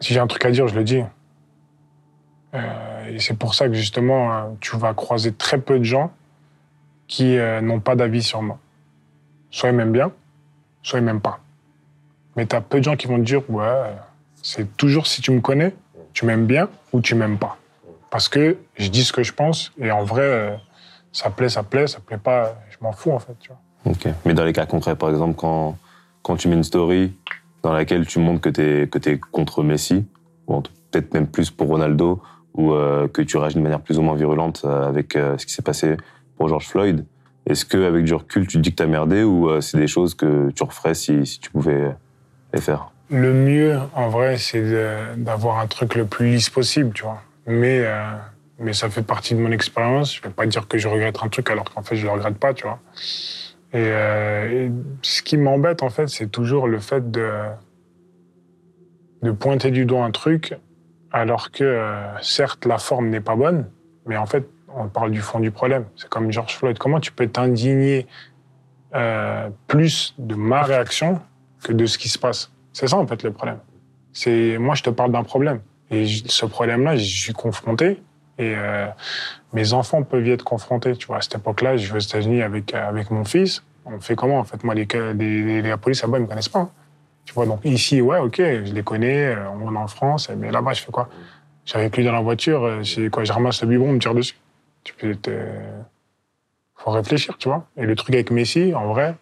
[0.00, 1.02] si j'ai un truc à dire, je le dis.
[2.54, 6.12] Euh, et c'est pour ça que justement, euh, tu vas croiser très peu de gens
[7.06, 8.58] qui euh, n'ont pas d'avis sur moi.
[9.50, 10.12] Soit ils m'aiment bien,
[10.82, 11.40] soit ils m'aiment pas.
[12.36, 13.94] Mais tu as peu de gens qui vont te dire, ouais,
[14.42, 15.74] c'est toujours si tu me connais,
[16.12, 17.56] tu m'aimes bien ou tu m'aimes pas.
[18.10, 20.56] Parce que je dis ce que je pense et en vrai, euh,
[21.12, 23.36] ça plaît, ça plaît, ça plaît pas, je m'en fous en fait.
[23.84, 24.08] Ok.
[24.24, 25.76] Mais dans les cas concrets, par exemple, quand,
[26.22, 27.12] quand tu mets une story
[27.62, 30.04] dans laquelle tu montres que tu es, que es contre Messi,
[30.46, 32.22] ou peut-être même plus pour Ronaldo,
[32.54, 35.52] ou euh, que tu réagis de manière plus ou moins virulente euh, avec ce qui
[35.52, 35.96] s'est passé
[36.36, 37.04] pour George Floyd,
[37.46, 39.86] est-ce qu'avec du recul, tu te dis que tu as merdé ou euh, c'est des
[39.86, 41.94] choses que tu referais si, tu pouvais
[42.52, 42.90] les faire?
[43.10, 44.62] Le mieux, en vrai, c'est
[45.16, 47.22] d'avoir un truc le plus lisse possible, tu vois.
[47.46, 48.02] Mais, euh,
[48.60, 50.14] mais ça fait partie de mon expérience.
[50.14, 52.36] Je vais pas dire que je regrette un truc alors qu'en fait, je le regrette
[52.36, 52.78] pas, tu vois.
[53.72, 54.68] Et, euh,
[55.02, 57.30] ce qui m'embête, en fait, c'est toujours le fait de,
[59.40, 60.54] pointer du doigt un truc
[61.10, 63.66] alors que, certes, la forme n'est pas bonne,
[64.06, 64.46] mais en fait,
[64.76, 65.84] on parle du fond du problème.
[65.96, 66.78] C'est comme George Floyd.
[66.78, 68.06] Comment tu peux t'indigner
[68.94, 71.20] euh, plus de ma réaction
[71.62, 72.52] que de ce qui se passe?
[72.72, 73.58] C'est ça, en fait, le problème.
[74.12, 75.60] C'est Moi, je te parle d'un problème.
[75.90, 78.02] Et ce problème-là, j'y suis confronté.
[78.38, 78.86] Et euh,
[79.52, 80.96] mes enfants peuvent y être confrontés.
[80.96, 83.62] Tu vois, à cette époque-là, je vais aux États-Unis avec, euh, avec mon fils.
[83.84, 84.62] On fait comment, en fait?
[84.62, 86.70] Moi, les, les, la police là-bas, ils me connaissent pas.
[87.24, 90.72] Tu vois, donc ici, ouais, ok, je les connais, on est en France, mais là-bas,
[90.72, 91.08] je fais quoi?
[91.64, 92.80] J'avais plus dans la voiture,
[93.12, 93.24] quoi?
[93.24, 94.36] Je ramasse le biberon, on me tire dessus.
[94.84, 95.30] Tu peux te...
[96.76, 97.66] Faut réfléchir, tu vois.
[97.76, 99.14] Et le truc avec Messi, en vrai,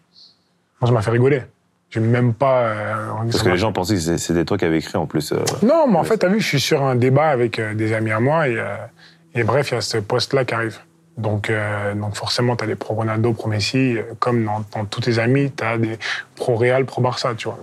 [0.79, 1.41] moi, ça m'a fait rigoler.
[1.89, 2.61] J'ai même pas.
[2.67, 5.31] euh, Parce que les gens pensaient que c'était toi qui avais écrit en plus.
[5.33, 7.93] euh, non, mais en fait, t'as vu, je suis sur un débat avec euh, des
[7.93, 8.63] amis à moi et,
[9.35, 10.79] et bref, il y a ce poste-là qui arrive.
[11.17, 11.51] Donc,
[11.95, 15.77] donc forcément, t'as des pro Ronaldo, pro Messi, comme dans, dans tous tes amis, t'as
[15.77, 15.99] des
[16.35, 17.59] pro Real, pro Barça, tu vois.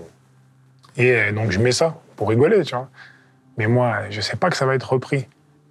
[0.98, 2.90] Et donc, je mets ça pour rigoler, tu vois.
[3.56, 5.26] Mais moi, je sais pas que ça va être repris.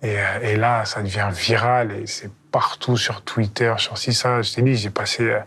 [0.06, 0.22] Et, euh,
[0.54, 4.42] et là, ça devient viral et c'est partout sur Twitter, sur si ça.
[4.42, 5.40] Je t'ai dit, j'ai passé, euh,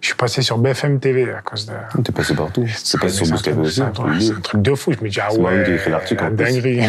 [0.00, 2.02] je suis passé sur BFM TV à cause de.
[2.02, 2.66] T'es passé partout.
[2.68, 3.74] C'est passé sur C'est truc- aussi.
[3.76, 4.92] c'est un truc- c'est de fou.
[4.92, 6.36] Je me dis, ah C'est moi-même qui ai ouais, écrit l'article, la plus.
[6.36, 6.80] dinguerie.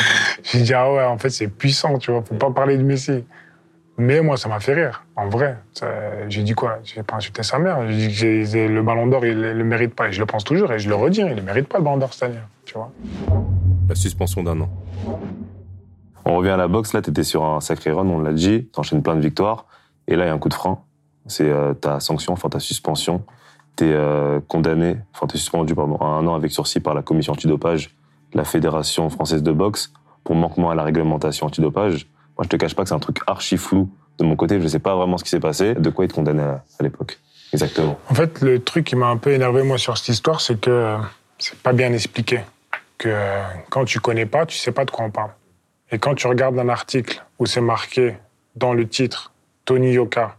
[0.44, 3.24] J'ai dit, ah ouais, en fait, c'est puissant, tu vois, faut pas parler de Messi.
[3.98, 5.56] Mais moi, ça m'a fait rire, en vrai.
[6.28, 6.78] J'ai dit quoi?
[6.84, 7.78] J'ai pas insulté sa mère.
[7.90, 8.08] J'ai
[8.44, 10.08] dit que le ballon d'or, il le mérite pas.
[10.08, 11.96] Et je le pense toujours, et je le redis, il le mérite pas, le ballon
[11.98, 12.92] d'or cette année, tu vois.
[13.88, 14.68] La suspension d'un an.
[16.26, 16.92] On revient à la boxe.
[16.92, 18.66] Là, t'étais sur un sacré run, on l'a dit.
[18.66, 19.66] T'enchaînes plein de victoires.
[20.08, 20.80] Et là, il y a un coup de frein.
[21.26, 23.24] C'est euh, ta sanction, enfin ta suspension.
[23.76, 27.34] T'es euh, condamné, enfin t'es suspendu pardon, à un an avec sursis par la commission
[27.34, 27.94] antidopage
[28.32, 29.92] de la Fédération française de boxe
[30.24, 32.08] pour manquement à la réglementation antidopage.
[32.38, 34.60] Moi, je te cache pas que c'est un truc archi flou de mon côté.
[34.60, 35.74] Je sais pas vraiment ce qui s'est passé.
[35.74, 37.18] De quoi être condamné à, à l'époque
[37.52, 37.98] Exactement.
[38.10, 40.70] En fait, le truc qui m'a un peu énervé, moi, sur cette histoire, c'est que
[40.70, 40.96] euh,
[41.38, 42.40] c'est pas bien expliqué.
[42.98, 45.30] Que euh, quand tu connais pas, tu sais pas de quoi on parle.
[45.90, 48.16] Et quand tu regardes un article où c'est marqué
[48.56, 49.32] dans le titre
[49.64, 50.36] Tony Yoka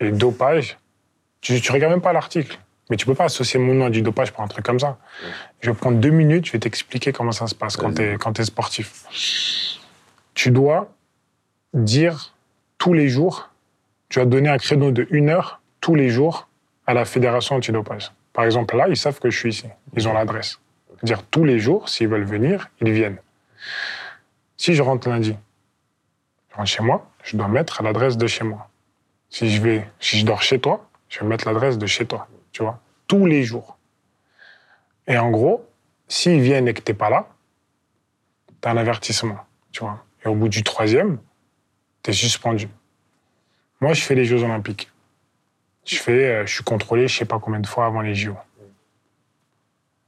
[0.00, 0.78] et dopage,
[1.40, 2.58] tu, tu regardes même pas l'article.
[2.90, 4.98] Mais tu peux pas associer mon nom à du dopage pour un truc comme ça.
[5.60, 8.16] Je vais prendre deux minutes, je vais t'expliquer comment ça se passe quand tu es,
[8.16, 9.04] quand es sportif.
[10.34, 10.88] Tu dois
[11.74, 12.34] dire
[12.78, 13.50] tous les jours,
[14.08, 16.48] tu vas donner un créneau de une heure tous les jours
[16.86, 18.10] à la fédération antidopage.
[18.32, 19.66] Par exemple, là, ils savent que je suis ici.
[19.96, 20.58] Ils ont l'adresse.
[20.96, 23.18] C'est-à-dire tous les jours, s'ils veulent venir, ils viennent.
[24.58, 25.36] Si je rentre lundi,
[26.50, 28.68] je rentre chez moi, je dois mettre l'adresse de chez moi.
[29.30, 32.26] Si je vais, si je dors chez toi, je vais mettre l'adresse de chez toi.
[32.50, 33.78] Tu vois, tous les jours.
[35.06, 35.64] Et en gros,
[36.08, 37.28] s'ils viennent et que t'es pas là,
[38.60, 39.38] t'as un avertissement.
[39.70, 40.04] Tu vois.
[40.24, 41.18] Et au bout du troisième,
[42.02, 42.68] t'es suspendu.
[43.80, 44.90] Moi, je fais les Jeux Olympiques.
[45.84, 48.34] Je fais, euh, je suis contrôlé, je sais pas combien de fois avant les JO.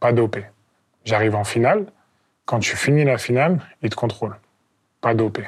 [0.01, 0.45] Pas dopé.
[1.05, 1.87] J'arrive en finale.
[2.51, 4.35] Quand tu finis la finale, ils te contrôlent.
[5.01, 5.45] Pas dopé.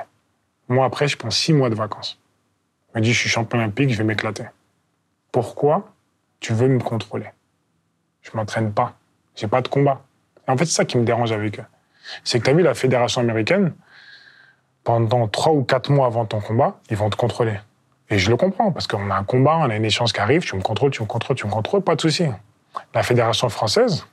[0.69, 2.21] Moi, après, je prends six mois de vacances.
[2.95, 4.45] Je me dis, je suis champion olympique, je vais m'éclater.
[5.33, 5.93] Pourquoi
[6.39, 7.27] tu veux me contrôler?
[8.21, 8.95] Je m'entraîne pas.
[9.35, 10.01] J'ai pas de combat.
[10.47, 11.65] En fait, c'est ça qui me dérange avec eux.
[12.23, 13.75] C'est que tu as vu la fédération américaine,
[14.85, 17.59] pendant trois ou quatre mois avant ton combat, ils vont te contrôler.
[18.11, 20.45] Et je le comprends, parce qu'on a un combat, on a une échéance qui arrive,
[20.45, 22.27] tu me contrôles, tu me contrôles, tu me contrôles, pas de souci.
[22.95, 24.07] La fédération française,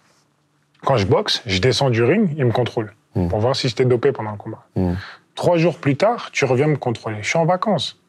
[0.83, 2.93] quand je boxe, je descends du ring, ils me contrôlent.
[3.29, 4.65] Pour voir si j'étais dopé pendant le combat.
[4.75, 4.93] Mm.
[5.35, 7.17] Trois jours plus tard, tu reviens me contrôler.
[7.21, 7.99] Je suis en vacances.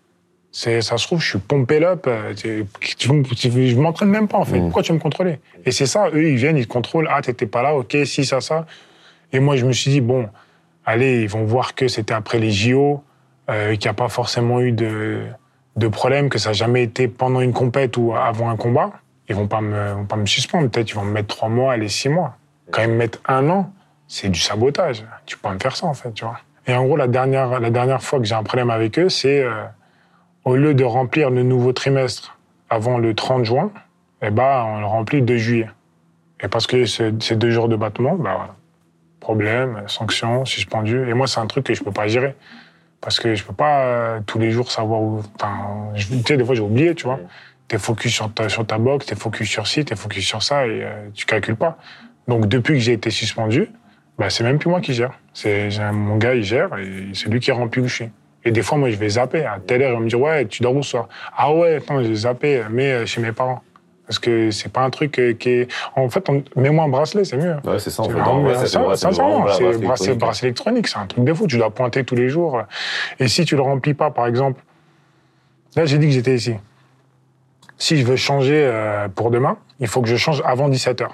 [0.53, 2.07] C'est, ça se trouve, je suis pompé up.
[2.07, 4.59] euh, je m'entraîne même pas, en fait.
[4.59, 5.41] Pourquoi tu veux me contrôler?
[5.65, 7.09] Et c'est ça, eux, ils viennent, ils te contrôlent.
[7.11, 8.67] Ah, t'étais pas là, ok, si, ça, ça.
[9.33, 10.29] Et moi, je me suis dit, bon,
[10.85, 13.03] allez, ils vont voir que c'était après les JO,
[13.49, 15.23] euh, qu'il n'y a pas forcément eu de,
[15.77, 18.93] de problème, que ça n'a jamais été pendant une compète ou avant un combat.
[19.29, 20.69] Ils vont pas me, vont pas me suspendre.
[20.69, 22.37] Peut-être ils vont me mettre trois mois, allez, six mois.
[22.71, 23.73] Quand ils me mettent un an,
[24.09, 25.05] c'est du sabotage.
[25.27, 26.39] Tu peux pas me faire ça, en fait, tu vois.
[26.67, 29.43] Et en gros, la dernière, la dernière fois que j'ai un problème avec eux, c'est
[29.43, 29.65] euh,
[30.45, 32.37] au lieu de remplir le nouveau trimestre
[32.69, 33.73] avant le 30 juin,
[34.23, 35.69] eh ben, on le remplit le 2 juillet.
[36.43, 38.55] Et parce que c'est c'est deux jours de battement, bah voilà.
[39.21, 41.09] Problème, sanction, suspendu.
[41.09, 42.35] Et moi, c'est un truc que je peux pas gérer.
[43.03, 45.23] Parce que je peux pas euh, tous les jours savoir où.
[45.95, 47.21] Je- tu sais, des fois, j'ai oublié, tu vois.
[47.69, 50.67] T'es focus sur ta, sur ta boxe, t'es focus sur ci, t'es focus sur ça,
[50.67, 51.79] et euh, tu calcules pas.
[52.31, 53.69] Donc, depuis que j'ai été suspendu,
[54.17, 55.11] bah, c'est même plus moi qui gère.
[55.35, 58.11] C'est mon gars, il gère, et c'est lui qui remplit où je suis.
[58.45, 59.45] Et des fois, moi, je vais zapper.
[59.45, 62.01] À telle heure, il me dit Ouais, tu dors où ce soir Ah ouais, attends,
[62.03, 63.63] j'ai zappé, mais euh, chez mes parents.
[64.07, 65.69] Parce que c'est pas un truc euh, qui est.
[65.97, 66.43] En fait, on...
[66.57, 67.57] mets-moi un bracelet, c'est mieux.
[67.65, 68.19] Ouais, c'est ça, en C'est fait.
[68.61, 70.89] c'est- ça, ouais, c'est bracelet bracelet, électronique.
[70.89, 71.47] c'est un truc de fou.
[71.49, 72.63] Tu dois pointer tous les jours.
[73.19, 74.63] Et si tu le remplis pas, par exemple,
[75.77, 76.55] là, j'ai dit que j'étais ici.
[77.79, 81.07] Si je veux changer euh, pour demain, il faut que je change avant 17h.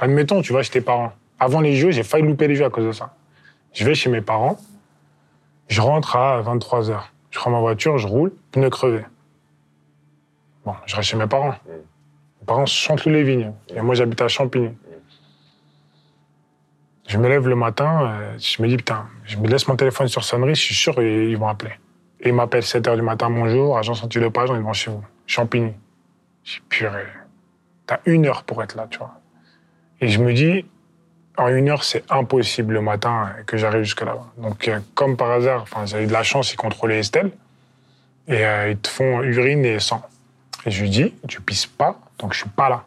[0.00, 1.12] Admettons, tu vas chez tes parents.
[1.38, 3.14] Avant les jeux, j'ai failli louper les jeux à cause de ça.
[3.72, 4.56] Je vais chez mes parents,
[5.68, 7.00] je rentre à 23h.
[7.30, 9.04] Je prends ma voiture, je roule, pneu crevé.
[10.64, 11.54] Bon, je reste chez mes parents.
[11.66, 13.52] Mes parents chantent les vignes.
[13.74, 14.70] Et moi, j'habite à Champigny.
[17.06, 20.08] Je me lève le matin, euh, je me dis, putain, je me laisse mon téléphone
[20.08, 21.72] sur sonnerie, je suis sûr qu'ils vont appeler.
[22.20, 24.72] Et ils m'appellent 7 h du matin, bonjour, agent senti le page, on est devant
[24.72, 25.04] chez vous.
[25.26, 25.72] Champigny.
[26.44, 27.06] J'ai purée.
[27.86, 29.20] T'as une heure pour être là, tu vois.
[30.00, 30.64] Et je me dis,
[31.36, 34.26] en une heure, c'est impossible le matin que j'arrive jusque là-bas.
[34.38, 37.30] Donc, euh, comme par hasard, j'ai eu de la chance, ils contrôlaient Estelle.
[38.28, 40.02] Et euh, ils te font urine et sang.
[40.66, 42.84] Et je lui dis, tu pisses pas, donc je suis pas là.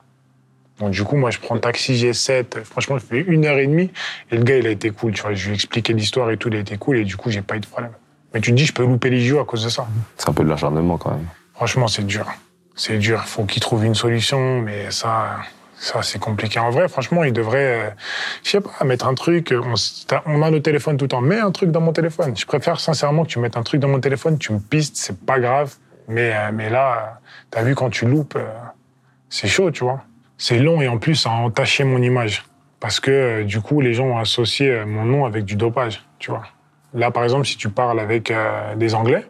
[0.80, 2.64] Donc du coup, moi, je prends le taxi G7.
[2.64, 3.92] Franchement, je fais une heure et demie.
[4.32, 5.34] Et le gars, il a été cool, tu vois.
[5.34, 6.98] Je lui ai expliqué l'histoire et tout, il a été cool.
[6.98, 7.92] Et du coup, j'ai pas eu de problème.
[8.34, 9.88] Mais tu te dis, je peux louper les JO à cause de ça.
[10.18, 11.28] C'est un peu de l'acharnement quand même.
[11.54, 12.28] Franchement, c'est dur.
[12.76, 13.24] C'est dur.
[13.26, 15.38] Faut qu'il trouve une solution, mais ça,
[15.80, 16.60] ça c'est compliqué.
[16.60, 17.90] En vrai, franchement, il devrait, euh,
[18.44, 19.54] je sais pas, mettre un truc.
[20.08, 21.22] T'as- on a le téléphone tout le temps.
[21.22, 22.36] Mets un truc dans mon téléphone.
[22.36, 24.38] Je préfère sincèrement que tu mettes un truc dans mon téléphone.
[24.38, 25.76] Tu me pistes, c'est pas grave.
[26.08, 28.46] Mais, euh, mais là, euh, t'as vu quand tu loupes, euh,
[29.30, 30.02] c'est chaud, tu vois.
[30.38, 32.46] C'est long et en plus, ça a entaché mon image.
[32.80, 36.04] Parce que euh, du coup, les gens ont associé euh, mon nom avec du dopage,
[36.20, 36.44] tu vois.
[36.94, 39.26] Là, par exemple, si tu parles avec euh, des Anglais,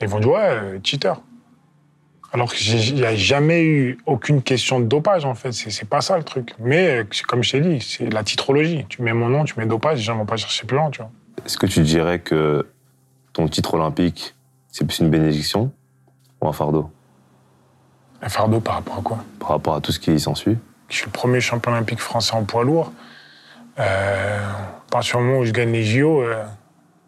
[0.00, 1.20] ils vont dire ouais, euh, cheater.
[2.32, 5.52] Alors qu'il n'y a jamais eu aucune question de dopage, en fait.
[5.52, 6.54] C'est pas ça le truc.
[6.58, 8.84] Mais euh, c'est comme je t'ai dit, c'est la titrologie.
[8.88, 11.00] Tu mets mon nom, tu mets dopage, les gens vont pas chercher plus loin, tu
[11.00, 11.10] vois.
[11.44, 12.66] Est-ce que tu dirais que
[13.32, 14.34] ton titre olympique,
[14.68, 15.72] c'est plus une bénédiction
[16.40, 16.90] ou un fardeau?
[18.22, 19.24] Un fardeau par rapport à quoi?
[19.38, 20.58] Par rapport à tout ce qui s'ensuit
[20.88, 22.92] Je suis le premier champion olympique français en poids lourd.
[23.78, 26.44] Euh, à partir du moment où je gagne les JO, euh,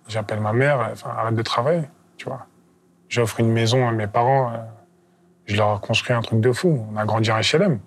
[0.07, 1.83] j'appelle ma mère, enfin, arrête de travailler,
[2.17, 2.47] tu vois.
[3.09, 4.59] J'offre une maison à mes parents, euh,
[5.49, 6.87] je leur ai construit un truc de fou.
[6.93, 7.81] On a grandi en HLM,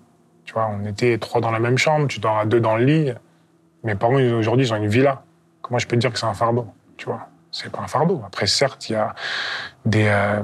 [0.44, 0.68] tu vois.
[0.68, 3.12] On était trois dans la même chambre, tu dors à deux dans le lit.
[3.84, 5.22] Mes parents, aujourd'hui, ils ont une villa.
[5.62, 7.28] Comment je peux te dire que c'est un fardeau, tu vois?
[7.52, 8.22] C'est pas un fardeau.
[8.26, 9.14] Après, certes, il y a
[9.86, 10.42] des, euh,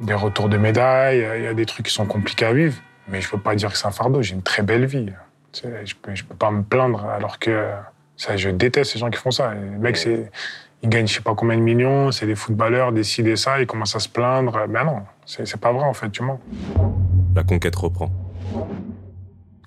[0.00, 2.76] des retours de médailles, il y a des trucs qui sont compliqués à vivre,
[3.08, 4.20] mais je peux pas dire que c'est un fardeau.
[4.20, 5.12] J'ai une très belle vie.
[5.52, 7.70] Tu sais, Je peux, je peux pas me plaindre alors que
[8.16, 9.54] ça, je déteste ces gens qui font ça.
[9.54, 10.30] Les mecs, c'est,
[10.82, 13.60] ils gagnent je sais pas combien de millions, c'est des footballeurs, des ci, des ça,
[13.60, 14.66] ils commencent à se plaindre.
[14.68, 16.40] Ben non, c'est pas vrai en fait, tu mens.
[17.34, 18.10] La conquête reprend.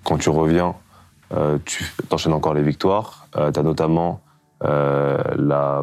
[0.04, 0.74] Quand tu reviens,
[1.32, 3.28] euh, tu enchaînes encore les victoires.
[3.32, 4.20] tu as notamment
[4.64, 5.82] euh, la,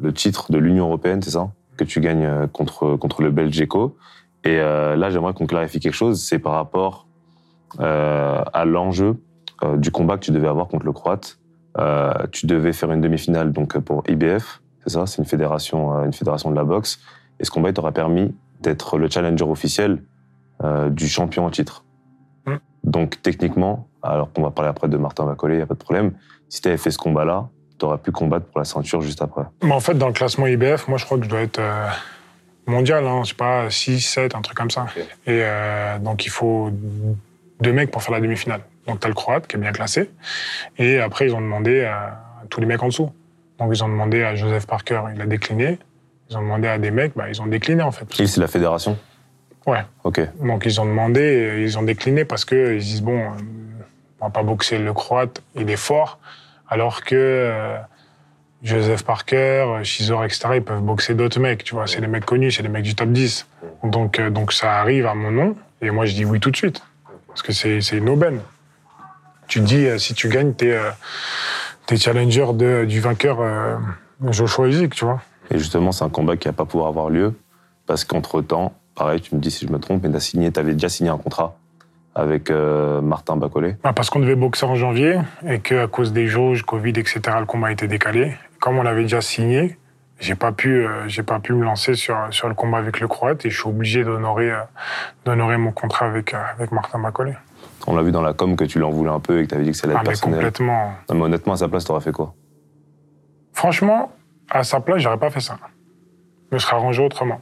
[0.00, 3.60] le titre de l'Union européenne, c'est ça Que tu gagnes euh, contre, contre le Belge
[3.60, 3.96] Eco.
[4.44, 6.22] Et euh, là, j'aimerais qu'on clarifie quelque chose.
[6.22, 7.06] C'est par rapport
[7.80, 9.20] euh, à l'enjeu
[9.62, 11.38] euh, du combat que tu devais avoir contre le Croate.
[11.78, 15.06] Euh, tu devais faire une demi-finale donc pour IBF, c'est ça?
[15.06, 16.98] C'est une fédération, euh, une fédération de la boxe.
[17.40, 20.02] Et ce combat il t'aura permis d'être le challenger officiel
[20.64, 21.84] euh, du champion en titre.
[22.46, 22.56] Mm.
[22.84, 25.78] Donc techniquement, alors qu'on va parler après de Martin Vacolé, il n'y a pas de
[25.78, 26.12] problème,
[26.48, 27.48] si tu avais fait ce combat-là,
[27.78, 29.42] tu aurais pu combattre pour la ceinture juste après.
[29.62, 31.86] Mais en fait, dans le classement IBF, moi, je crois que je dois être euh,
[32.66, 34.86] mondial, hein, je sais pas, 6, 7, un truc comme ça.
[35.26, 36.70] Et euh, donc, il faut
[37.60, 38.60] deux mecs pour faire la demi-finale.
[38.86, 40.10] Donc, tu as le Croate qui est bien classé.
[40.78, 43.10] Et après, ils ont demandé à tous les mecs en dessous.
[43.58, 45.78] Donc, ils ont demandé à Joseph Parker, il a décliné.
[46.30, 48.20] Ils ont demandé à des mecs, bah, ils ont décliné, en fait.
[48.20, 48.98] Et c'est la fédération?
[49.66, 49.84] Ouais.
[50.04, 50.20] Ok.
[50.42, 53.30] Donc, ils ont demandé, ils ont décliné parce qu'ils disent, bon, euh,
[54.20, 56.18] on va pas boxer le Croate, il est fort,
[56.68, 57.76] alors que euh,
[58.62, 61.86] Joseph Parker, Shizor, etc., ils peuvent boxer d'autres mecs, tu vois.
[61.86, 63.46] C'est des mecs connus, c'est des mecs du top 10.
[63.84, 66.56] Donc, euh, donc ça arrive à mon nom, et moi, je dis oui tout de
[66.56, 66.82] suite.
[67.38, 68.40] Parce que c'est une aubaine.
[69.46, 70.90] Tu te dis, euh, si tu gagnes, t'es euh,
[71.86, 73.76] t'es challenger de, du vainqueur euh,
[74.30, 75.20] Joshua Isaac, tu vois.
[75.52, 77.34] Et justement, c'est un combat qui va pas pouvoir avoir lieu
[77.86, 80.88] parce qu'entre-temps, pareil, tu me dis si je me trompe, mais tu signé, avais déjà
[80.88, 81.56] signé un contrat
[82.16, 86.26] avec euh, Martin Bacolé Bah, Parce qu'on devait boxer en janvier et qu'à cause des
[86.26, 88.34] jauges, Covid, etc., le combat a été décalé.
[88.58, 89.78] Comme on l'avait déjà signé,
[90.18, 93.06] j'ai pas pu, euh, j'ai pas pu me lancer sur, sur le combat avec le
[93.08, 94.58] Croate et je suis obligé d'honorer, euh,
[95.24, 97.34] d'honorer mon contrat avec, euh, avec Martin Bacolé.
[97.86, 99.54] On l'a vu dans la com que tu l'en voulais un peu et que tu
[99.54, 100.34] avais dit que ça allait Ah, être mais personnel.
[100.36, 100.92] complètement.
[101.08, 102.34] Non, mais honnêtement, à sa place, t'aurais fait quoi?
[103.52, 104.12] Franchement,
[104.50, 105.58] à sa place, j'aurais pas fait ça.
[106.50, 107.40] Je me serais arrangé autrement.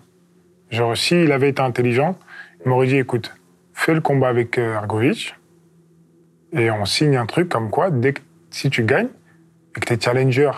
[0.71, 2.17] Genre, s'il avait été intelligent,
[2.65, 3.35] il m'aurait dit, écoute,
[3.73, 5.35] fais le combat avec Argovic
[6.53, 8.21] et on signe un truc comme quoi, dès que,
[8.51, 9.09] si tu gagnes
[9.77, 10.51] et que t'es challenger,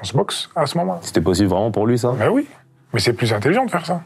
[0.00, 1.00] on se boxe à ce moment-là.
[1.02, 2.12] C'était possible vraiment pour lui, ça?
[2.12, 2.48] Ben oui,
[2.92, 4.02] mais c'est plus intelligent de faire ça.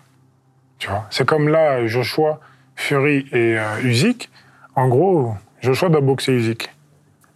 [0.78, 2.40] Tu vois, c'est comme là, Joshua,
[2.74, 4.30] Fury et euh, Usyk.
[4.74, 6.74] En gros, Joshua doit boxer Usyk.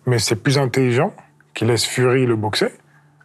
[0.07, 1.13] Mais c'est plus intelligent
[1.55, 2.73] qu'il laisse Fury le boxer,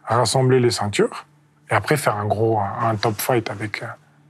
[0.04, 1.26] rassembler les ceintures,
[1.70, 3.86] et après faire un gros, un, un top fight avec, euh,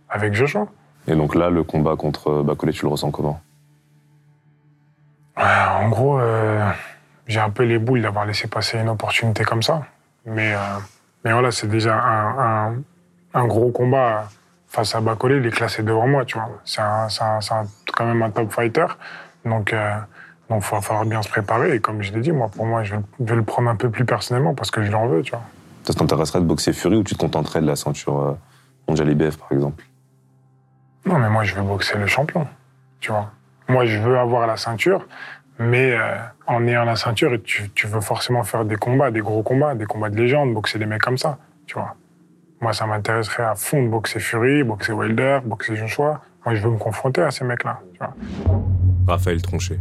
[0.09, 0.67] avec Joshua.
[1.07, 3.41] Et donc là, le combat contre Bacolé, tu le ressens comment?
[5.37, 6.71] Ouais, en gros, euh,
[7.27, 9.83] j'ai un peu les boules d'avoir laissé passer une opportunité comme ça.
[10.27, 10.59] Mais, euh,
[11.25, 12.83] mais voilà, c'est déjà un, un,
[13.35, 14.29] un gros combat
[14.69, 15.37] face à Bacolé.
[15.37, 16.49] Il est classé devant moi, tu vois.
[16.65, 18.87] C'est quand même un top fighter.
[19.45, 19.95] Donc, euh,
[20.49, 21.75] donc, il va falloir bien se préparer.
[21.75, 24.05] Et comme je l'ai dit, moi, pour moi, je vais, le prendre un peu plus
[24.05, 25.43] personnellement parce que je l'en veux, tu vois.
[25.85, 28.33] Ça t'intéresserait de boxer Fury ou tu te contenterais de la ceinture euh,
[28.89, 29.85] mondiale IBF, par exemple?
[31.05, 32.47] Non, mais moi, je veux boxer le champion,
[33.01, 33.31] tu vois.
[33.69, 35.07] Moi, je veux avoir la ceinture,
[35.59, 39.43] mais euh, en ayant la ceinture, tu, tu veux forcément faire des combats, des gros
[39.43, 41.95] combats, des combats de légende, boxer des mecs comme ça, tu vois.
[42.61, 46.21] Moi, ça m'intéresserait à fond de boxer Fury, boxer Wilder, boxer Joshua.
[46.45, 48.15] Moi, je veux me confronter à ces mecs-là, tu vois.
[49.07, 49.81] Raphaël Tronchet.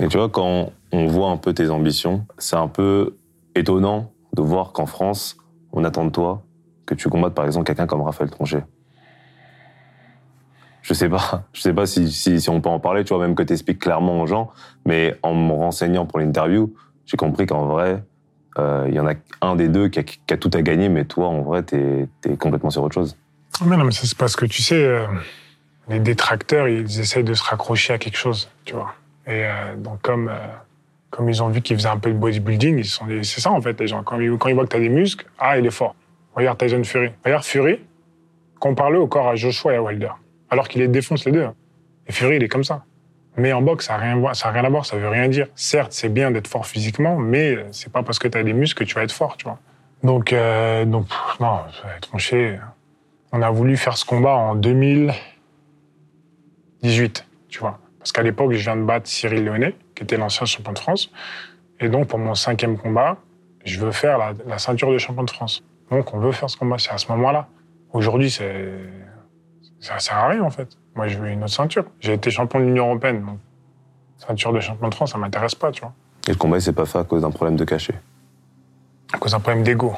[0.00, 3.16] Et tu vois, quand on voit un peu tes ambitions, c'est un peu
[3.54, 5.36] étonnant de voir qu'en France,
[5.72, 6.42] on attend de toi
[6.86, 8.64] que tu combattes par exemple quelqu'un comme Raphaël Tronchet.
[10.88, 13.42] Je sais pas, je sais pas si, on peut en parler, tu vois, même que
[13.42, 14.50] tu expliques clairement aux gens,
[14.86, 16.74] mais en me renseignant pour l'interview,
[17.04, 18.02] j'ai compris qu'en vrai,
[18.58, 19.12] euh, il y en a
[19.42, 22.70] un des deux qui a, tout à gagner, mais toi, en vrai, t'es es complètement
[22.70, 23.16] sur autre chose.
[23.64, 25.06] Mais non, mais ça, c'est parce que tu sais, euh,
[25.88, 28.94] les détracteurs, ils essayent de se raccrocher à quelque chose, tu vois.
[29.26, 30.38] Et euh, donc, comme, euh,
[31.10, 33.60] comme ils ont vu qu'ils faisaient un peu de bodybuilding, ils sont c'est ça en
[33.60, 34.02] fait, les gens.
[34.02, 35.94] Quand ils, voient que tu as des muscles, ah, il est fort.
[36.34, 37.10] Regarde Tyson Fury.
[37.24, 37.80] Regarde Fury,
[38.58, 40.12] compare-le au corps à Joshua et à Wilder.
[40.50, 41.44] Alors qu'il les défonce les deux.
[41.44, 41.54] hein.
[42.06, 42.84] Et Fury, il est comme ça.
[43.36, 45.46] Mais en boxe, ça n'a rien, ça a rien à voir, ça veut rien dire.
[45.54, 48.82] Certes, c'est bien d'être fort physiquement, mais c'est pas parce que tu as des muscles
[48.84, 49.58] que tu vas être fort, tu vois.
[50.02, 51.06] Donc, euh, donc
[51.38, 52.58] non, ça va être tranché.
[53.30, 57.78] On a voulu faire ce combat en 2018, tu vois.
[57.98, 61.10] Parce qu'à l'époque, je viens de battre Cyril Léonet, qui était l'ancien champion de France.
[61.80, 63.18] Et donc, pour mon cinquième combat,
[63.64, 65.62] je veux faire la, la ceinture de champion de France.
[65.90, 66.78] Donc, on veut faire ce combat.
[66.78, 67.48] C'est à ce moment-là.
[67.92, 68.72] Aujourd'hui, c'est,
[69.80, 70.68] ça sert à rien, en fait.
[70.94, 71.84] Moi, je veux une autre ceinture.
[72.00, 73.24] J'ai été champion de l'Union Européenne.
[73.24, 73.38] Donc,
[74.18, 75.92] ceinture de champion de France, ça m'intéresse pas, tu vois.
[76.26, 77.94] Et le combat, il s'est pas fait à cause d'un problème de cachet.
[79.12, 79.94] À cause d'un problème d'ego.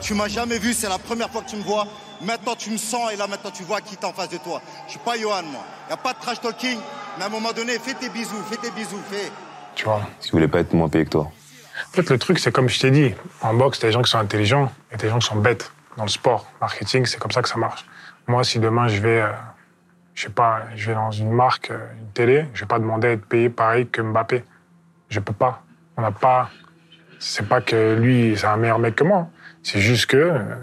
[0.00, 1.86] Tu m'as jamais vu, c'est la première fois que tu me vois.
[2.22, 4.60] Maintenant tu me sens et là maintenant tu vois qui est en face de toi.
[4.86, 5.62] Je suis pas Johan moi.
[5.88, 6.78] Y a pas de trash talking,
[7.16, 9.30] mais à un moment donné, fais tes bisous, fais tes bisous, fais.
[9.74, 10.02] Tu vois.
[10.20, 11.30] Si vous voulez pas être moins payé que toi.
[11.88, 14.10] En fait, le truc, c'est comme je t'ai dit, en boxe, t'as des gens qui
[14.10, 15.72] sont intelligents et des gens qui sont bêtes.
[15.96, 17.84] Dans le sport, marketing, c'est comme ça que ça marche.
[18.30, 19.32] Moi, si demain je vais, euh,
[20.14, 23.08] je sais pas, je vais dans une marque, euh, une télé, je vais pas demander
[23.08, 24.44] à être payé pareil que Mbappé.
[25.08, 25.64] Je peux pas.
[25.96, 26.48] On n'a pas.
[27.18, 29.28] C'est pas que lui, c'est un meilleur mec que moi.
[29.64, 30.54] C'est juste que, euh,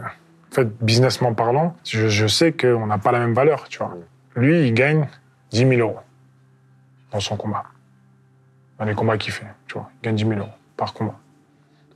[0.50, 3.98] en fait, businessment parlant, je, je sais qu'on n'a pas la même valeur, tu vois.
[4.38, 5.06] Lui, il gagne
[5.52, 6.00] 10 000 euros
[7.12, 7.66] dans son combat.
[8.80, 9.92] Dans les combats qu'il fait, tu vois.
[9.96, 11.20] Il gagne 10 000 euros par combat.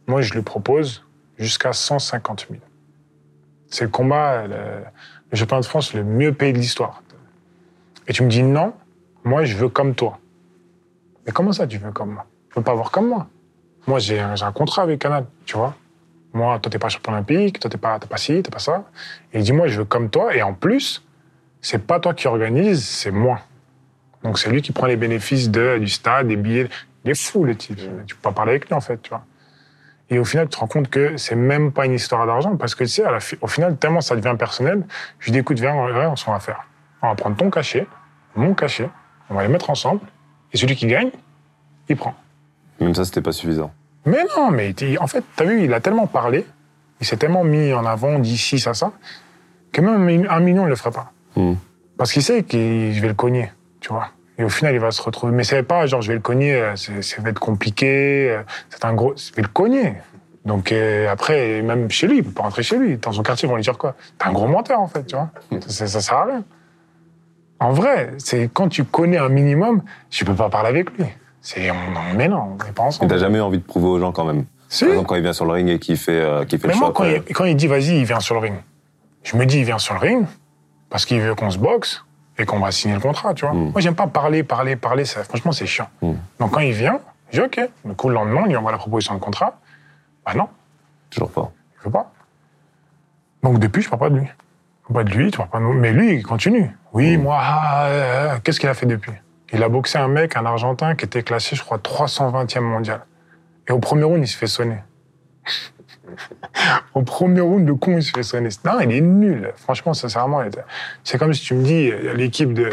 [0.06, 1.06] Moi, je lui propose
[1.38, 2.62] jusqu'à 150 000.
[3.68, 4.44] C'est le combat,
[5.32, 7.02] le championnat de France le mieux payé de l'histoire.
[8.08, 8.74] Et tu me dis non,
[9.24, 10.20] moi, je veux comme toi.
[11.26, 12.26] Mais comment ça, tu veux comme moi?
[12.50, 13.28] Je veux pas avoir comme moi.
[13.88, 15.76] Moi, j'ai un, un contrat avec Canal, tu vois.
[16.34, 18.86] Moi, toi, t'es pas champion olympique, toi, t'es pas, pas ci, t'es pas ça.
[19.34, 20.36] Et il dit, moi, je veux comme toi.
[20.36, 21.04] Et en plus,
[21.62, 23.40] c'est pas toi qui organise, c'est moi.
[24.24, 26.70] Donc, c'est lui qui prend les bénéfices de, du stade, des billets.
[27.04, 27.80] Il est fou, le type.
[28.06, 29.24] Tu peux pas parler avec lui, en fait, tu vois.
[30.12, 32.76] Et au final, tu te rends compte que c'est même pas une histoire d'argent, parce
[32.76, 34.84] que tu sais, à la fi- au final, tellement ça devient personnel,
[35.20, 36.68] je lui dis, écoute, viens, on s'en va faire.
[37.02, 37.88] On va prendre ton cachet,
[38.36, 38.90] mon cachet,
[39.30, 40.02] on va les mettre ensemble,
[40.52, 41.10] et celui qui gagne,
[41.88, 42.14] il prend.
[42.82, 43.72] Même ça, c'était pas suffisant.
[44.06, 46.46] Mais non, mais en fait, t'as vu, il a tellement parlé,
[47.00, 48.92] il s'est tellement mis en avant d'ici, ça, ça,
[49.72, 51.12] que même un million, il le ferait pas.
[51.38, 51.54] Hmm.
[51.98, 52.58] Parce qu'il sait que
[52.92, 53.50] je vais le cogner,
[53.80, 54.10] tu vois.
[54.38, 55.34] Et au final, il va se retrouver.
[55.34, 58.86] Mais c'est pas genre, je vais le cogner, euh, ça va être compliqué, euh, c'est
[58.86, 59.14] un gros.
[59.16, 59.94] Je vais le cogner.
[60.46, 62.98] Donc euh, après, même chez lui, il peut pas rentrer chez lui.
[62.98, 63.96] Dans son quartier, ils vont lui dire quoi?
[64.18, 65.30] T'es un gros menteur, en fait, tu vois.
[65.68, 66.44] Ça, ça sert à rien.
[67.60, 71.06] En vrai, c'est quand tu connais un minimum, tu peux pas parler avec lui.
[71.42, 73.12] C'est on, on mais non, on n'est pas ensemble.
[73.12, 74.46] t'as jamais envie de prouver aux gens quand même?
[74.70, 74.86] Si.
[74.86, 76.74] Par exemple, quand il vient sur le ring et qu'il fait, euh, qu'il fait Mais
[76.74, 76.94] le moi, choix.
[76.96, 78.56] quand après- il, quand il dit vas-y, il vient sur le ring,
[79.24, 80.26] je me dis il vient sur le ring
[80.90, 82.04] parce qu'il veut qu'on se boxe
[82.38, 83.54] et qu'on va signer le contrat, tu vois.
[83.54, 83.72] Mm.
[83.72, 85.06] Moi, j'aime pas parler, parler, parler.
[85.06, 85.90] Ça, franchement, c'est chiant.
[86.02, 86.14] Mm.
[86.40, 87.00] Donc quand il vient,
[87.32, 87.70] je dis ok.
[87.86, 89.60] Du coup, le lendemain, on lui envoie la proposition de contrat.
[90.26, 90.48] Bah non,
[91.10, 91.52] Toujours pas.
[91.80, 92.12] il veut pas.
[93.44, 94.26] Donc depuis, je parle pas de lui.
[94.28, 95.74] Je parle pas de lui, tu parles pas de nous.
[95.74, 96.70] Mais lui, il continue.
[96.94, 99.14] Oui, moi, ah, ah, ah, qu'est-ce qu'il a fait depuis?
[99.54, 103.02] Il a boxé un mec, un Argentin, qui était classé, je crois, 320e mondial.
[103.68, 104.78] Et au premier round, il se fait sonner.
[106.94, 108.50] au premier round, le con, il se fait sonner.
[108.66, 109.52] Non, il est nul.
[109.58, 110.42] Franchement, sincèrement,
[111.04, 112.70] c'est comme si tu me dis, il y a l'équipe de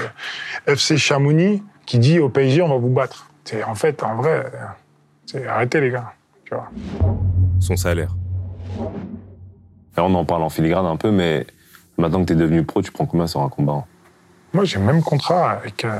[0.66, 3.28] FC Chamonix qui dit au PSG, on va vous battre.
[3.44, 4.50] C'est- En fait, en vrai,
[5.26, 6.12] c'est- arrêtez les gars.
[6.44, 6.68] Tu vois.
[7.60, 8.10] Son salaire.
[9.96, 11.46] On en parle en filigrane un peu, mais
[11.96, 13.84] maintenant que t'es devenu pro, tu prends combien sur un combat
[14.52, 15.90] Moi, j'ai le même contrat avec, euh,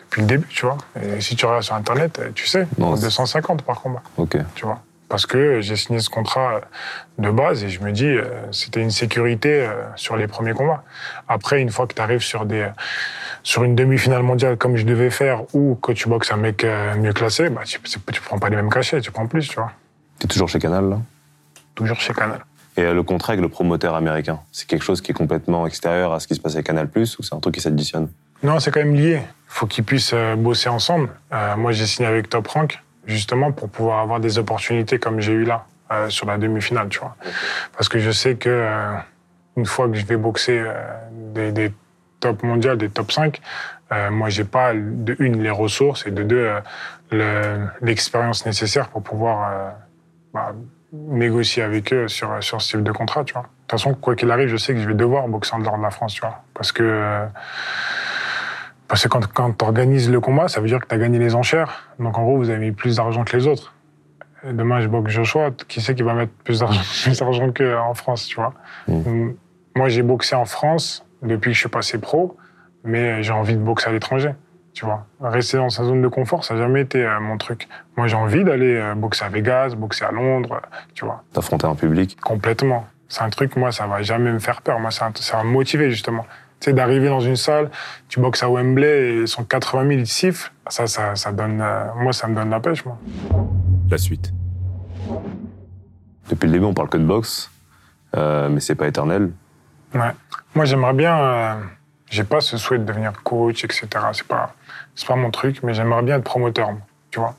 [0.00, 0.76] depuis le début, tu vois.
[1.00, 4.36] Et si tu regardes sur Internet, tu sais, Non, c'est- 250 par combat, Ok.
[4.54, 4.80] tu vois.
[5.08, 6.60] Parce que j'ai signé ce contrat
[7.18, 10.82] de base et je me dis, euh, c'était une sécurité euh, sur les premiers combats.
[11.28, 12.68] Après, une fois que tu arrives sur, des,
[13.42, 16.94] sur une demi-finale mondiale comme je devais faire ou que tu boxes un mec euh,
[16.96, 19.72] mieux classé, bah, tu, tu prends pas les mêmes cachets, tu prends plus, tu vois.
[20.18, 20.98] T'es toujours chez Canal, là?
[21.74, 22.40] Toujours chez Canal.
[22.76, 26.20] Et le contrat avec le promoteur américain, c'est quelque chose qui est complètement extérieur à
[26.20, 28.08] ce qui se passe avec Canal+, ou c'est un truc qui s'additionne?
[28.42, 29.20] Non, c'est quand même lié.
[29.20, 31.08] Il faut qu'ils puissent bosser ensemble.
[31.32, 35.32] Euh, moi, j'ai signé avec Top Rank, justement, pour pouvoir avoir des opportunités comme j'ai
[35.32, 37.16] eu là, euh, sur la demi-finale, tu vois.
[37.76, 38.92] Parce que je sais que euh,
[39.56, 40.74] une fois que je vais boxer euh,
[41.10, 41.72] des, des
[42.20, 43.40] top mondiales, des top 5,
[43.90, 46.60] euh, moi, j'ai pas, de une, les ressources, et de deux, euh,
[47.10, 49.70] le- l'expérience nécessaire pour pouvoir euh,
[50.34, 50.52] bah,
[50.92, 53.42] négocier avec eux sur, sur ce type de contrat, tu vois.
[53.42, 55.78] De toute façon, quoi qu'il arrive, je sais que je vais devoir boxer en dehors
[55.78, 56.42] de la France, tu vois.
[56.54, 57.26] Parce que...
[58.88, 61.18] parce que quand, quand tu organises le combat, ça veut dire que tu as gagné
[61.18, 61.84] les enchères.
[61.98, 63.74] Donc en gros, vous avez mis plus d'argent que les autres.
[64.48, 68.36] Et demain, je boxe Joshua, qui sait qui va mettre plus d'argent qu'en France, tu
[68.36, 68.54] vois?
[68.86, 69.30] Mm.
[69.76, 72.36] Moi, j'ai boxé en France depuis que je suis passé pro,
[72.84, 74.32] mais j'ai envie de boxer à l'étranger,
[74.72, 75.06] tu vois?
[75.20, 77.68] Rester dans sa zone de confort, ça n'a jamais été euh, mon truc.
[77.96, 80.62] Moi, j'ai envie d'aller euh, boxer à Vegas, boxer à Londres,
[80.94, 81.24] tu vois?
[81.34, 82.86] D'affronter un public Complètement.
[83.08, 84.78] C'est un truc, moi, ça va jamais me faire peur.
[84.78, 86.26] Moi, ça va me motiver, justement.
[86.60, 87.70] Tu sais, d'arriver dans une salle,
[88.08, 90.52] tu boxes à Wembley et sont 80 000, ils te sifflent.
[90.68, 92.98] Ça, ça, ça donne, euh, moi, ça me donne la pêche, moi.
[93.90, 94.32] La suite.
[96.28, 97.50] Depuis le début, on parle que de boxe,
[98.16, 99.30] euh, mais c'est pas éternel.
[99.94, 100.10] Ouais.
[100.54, 101.18] Moi, j'aimerais bien.
[101.18, 101.54] euh,
[102.10, 103.86] j'ai pas ce souhait de devenir coach, etc.
[104.12, 104.54] C'est pas,
[104.94, 106.80] c'est pas mon truc, mais j'aimerais bien être promoteur, moi,
[107.10, 107.34] tu vois.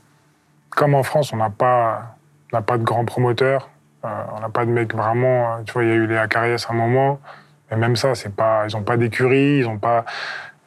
[0.69, 2.15] Comme en France, on n'a pas,
[2.53, 3.69] on pas de grands promoteurs,
[4.05, 5.55] euh, on n'a pas de mecs vraiment.
[5.55, 7.19] euh, Tu vois, il y a eu les Acarias à un moment,
[7.71, 10.05] mais même ça, c'est pas, ils ont pas d'écurie, ils ont pas.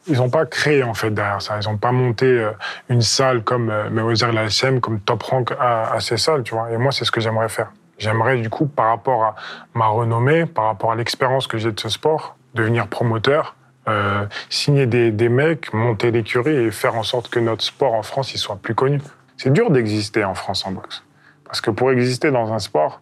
[0.09, 1.61] Ils n'ont pas créé en fait derrière ça.
[1.63, 2.51] Ils n'ont pas monté euh,
[2.89, 6.17] une salle comme, euh, mais on va dire la SM, comme Top Rank à, ces
[6.17, 6.73] salles, tu vois.
[6.73, 7.71] Et moi, c'est ce que j'aimerais faire.
[7.99, 9.37] J'aimerais du coup, par rapport à
[9.75, 13.55] ma renommée, par rapport à l'expérience que j'ai de ce sport, devenir promoteur,
[13.89, 18.03] euh, signer des, des mecs, monter l'écurie et faire en sorte que notre sport en
[18.03, 19.01] France il soit plus connu.
[19.37, 21.05] C'est dur d'exister en France en boxe.
[21.45, 23.01] Parce que pour exister dans un sport,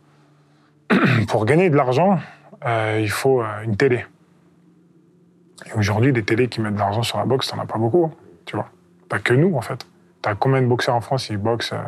[1.29, 2.19] pour gagner de l'argent,
[2.65, 4.05] euh, il faut euh, une télé.
[5.67, 8.07] Et aujourd'hui, des télés qui mettent de l'argent sur la boxe, t'en as pas beaucoup,
[8.07, 8.11] hein,
[8.47, 8.69] tu vois.
[9.09, 9.87] Pas que nous, en fait.
[10.23, 11.79] T'as combien de boxeurs en France qui boxent euh,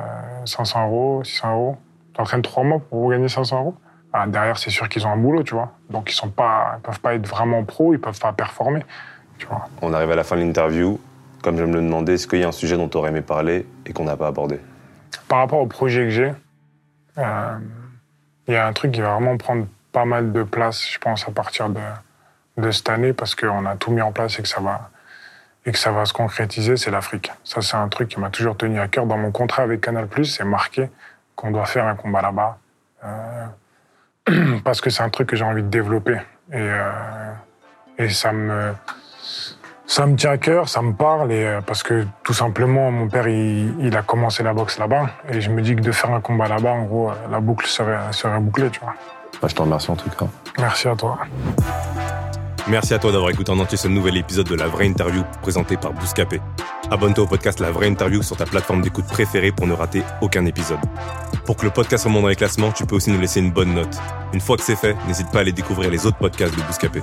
[0.47, 1.77] 500 euros, 600 euros?
[2.15, 3.75] T'entraînes trois mois pour gagner 500 euros?
[4.13, 5.73] Ah, Derrière, c'est sûr qu'ils ont un boulot, tu vois.
[5.91, 8.83] Donc, ils sont pas, ils peuvent pas être vraiment pros, ils peuvent pas performer,
[9.39, 9.69] tu vois.
[9.81, 10.99] On arrive à la fin de l'interview.
[11.43, 13.21] Comme je me le demandais, est-ce qu'il y a un sujet dont tu aurais aimé
[13.23, 14.61] parler et qu'on n'a pas abordé?
[15.29, 16.33] Par rapport au projet que j'ai,
[17.19, 17.59] euh,
[18.47, 21.29] il y a un truc qui va vraiment prendre pas mal de place, je pense,
[21.29, 24.61] à partir de, cette année, parce qu'on a tout mis en place et que ça
[24.61, 24.91] va,
[25.65, 27.31] et que ça va se concrétiser, c'est l'Afrique.
[27.45, 29.07] Ça, c'est un truc qui m'a toujours tenu à cœur.
[29.07, 30.91] Dans mon contrat avec Canal+, c'est marqué
[31.37, 32.59] qu'on doit faire un combat là-bas,
[33.05, 36.19] euh, parce que c'est un truc que j'ai envie de développer.
[36.51, 37.33] Et, euh,
[37.99, 38.73] et ça me...
[39.85, 43.09] Ça me tient à cœur, ça me parle, et, euh, parce que tout simplement, mon
[43.09, 46.23] père, il, a commencé la boxe là-bas, et je me dis que de faire un
[46.23, 48.95] combat là-bas, en gros, la boucle serait bouclée, tu vois.
[49.43, 50.27] Bah, Je te remercie en tout cas.
[50.59, 51.19] Merci à toi.
[52.69, 55.77] Merci à toi d'avoir écouté en entier ce nouvel épisode de La Vraie Interview présenté
[55.77, 56.41] par Bouscapé.
[56.93, 60.47] Abonne-toi au podcast La Vraie Interview sur ta plateforme d'écoute préférée pour ne rater aucun
[60.47, 60.79] épisode.
[61.45, 63.75] Pour que le podcast remonte dans les classements, tu peux aussi nous laisser une bonne
[63.75, 63.99] note.
[64.33, 67.03] Une fois que c'est fait, n'hésite pas à aller découvrir les autres podcasts de Bouscapé.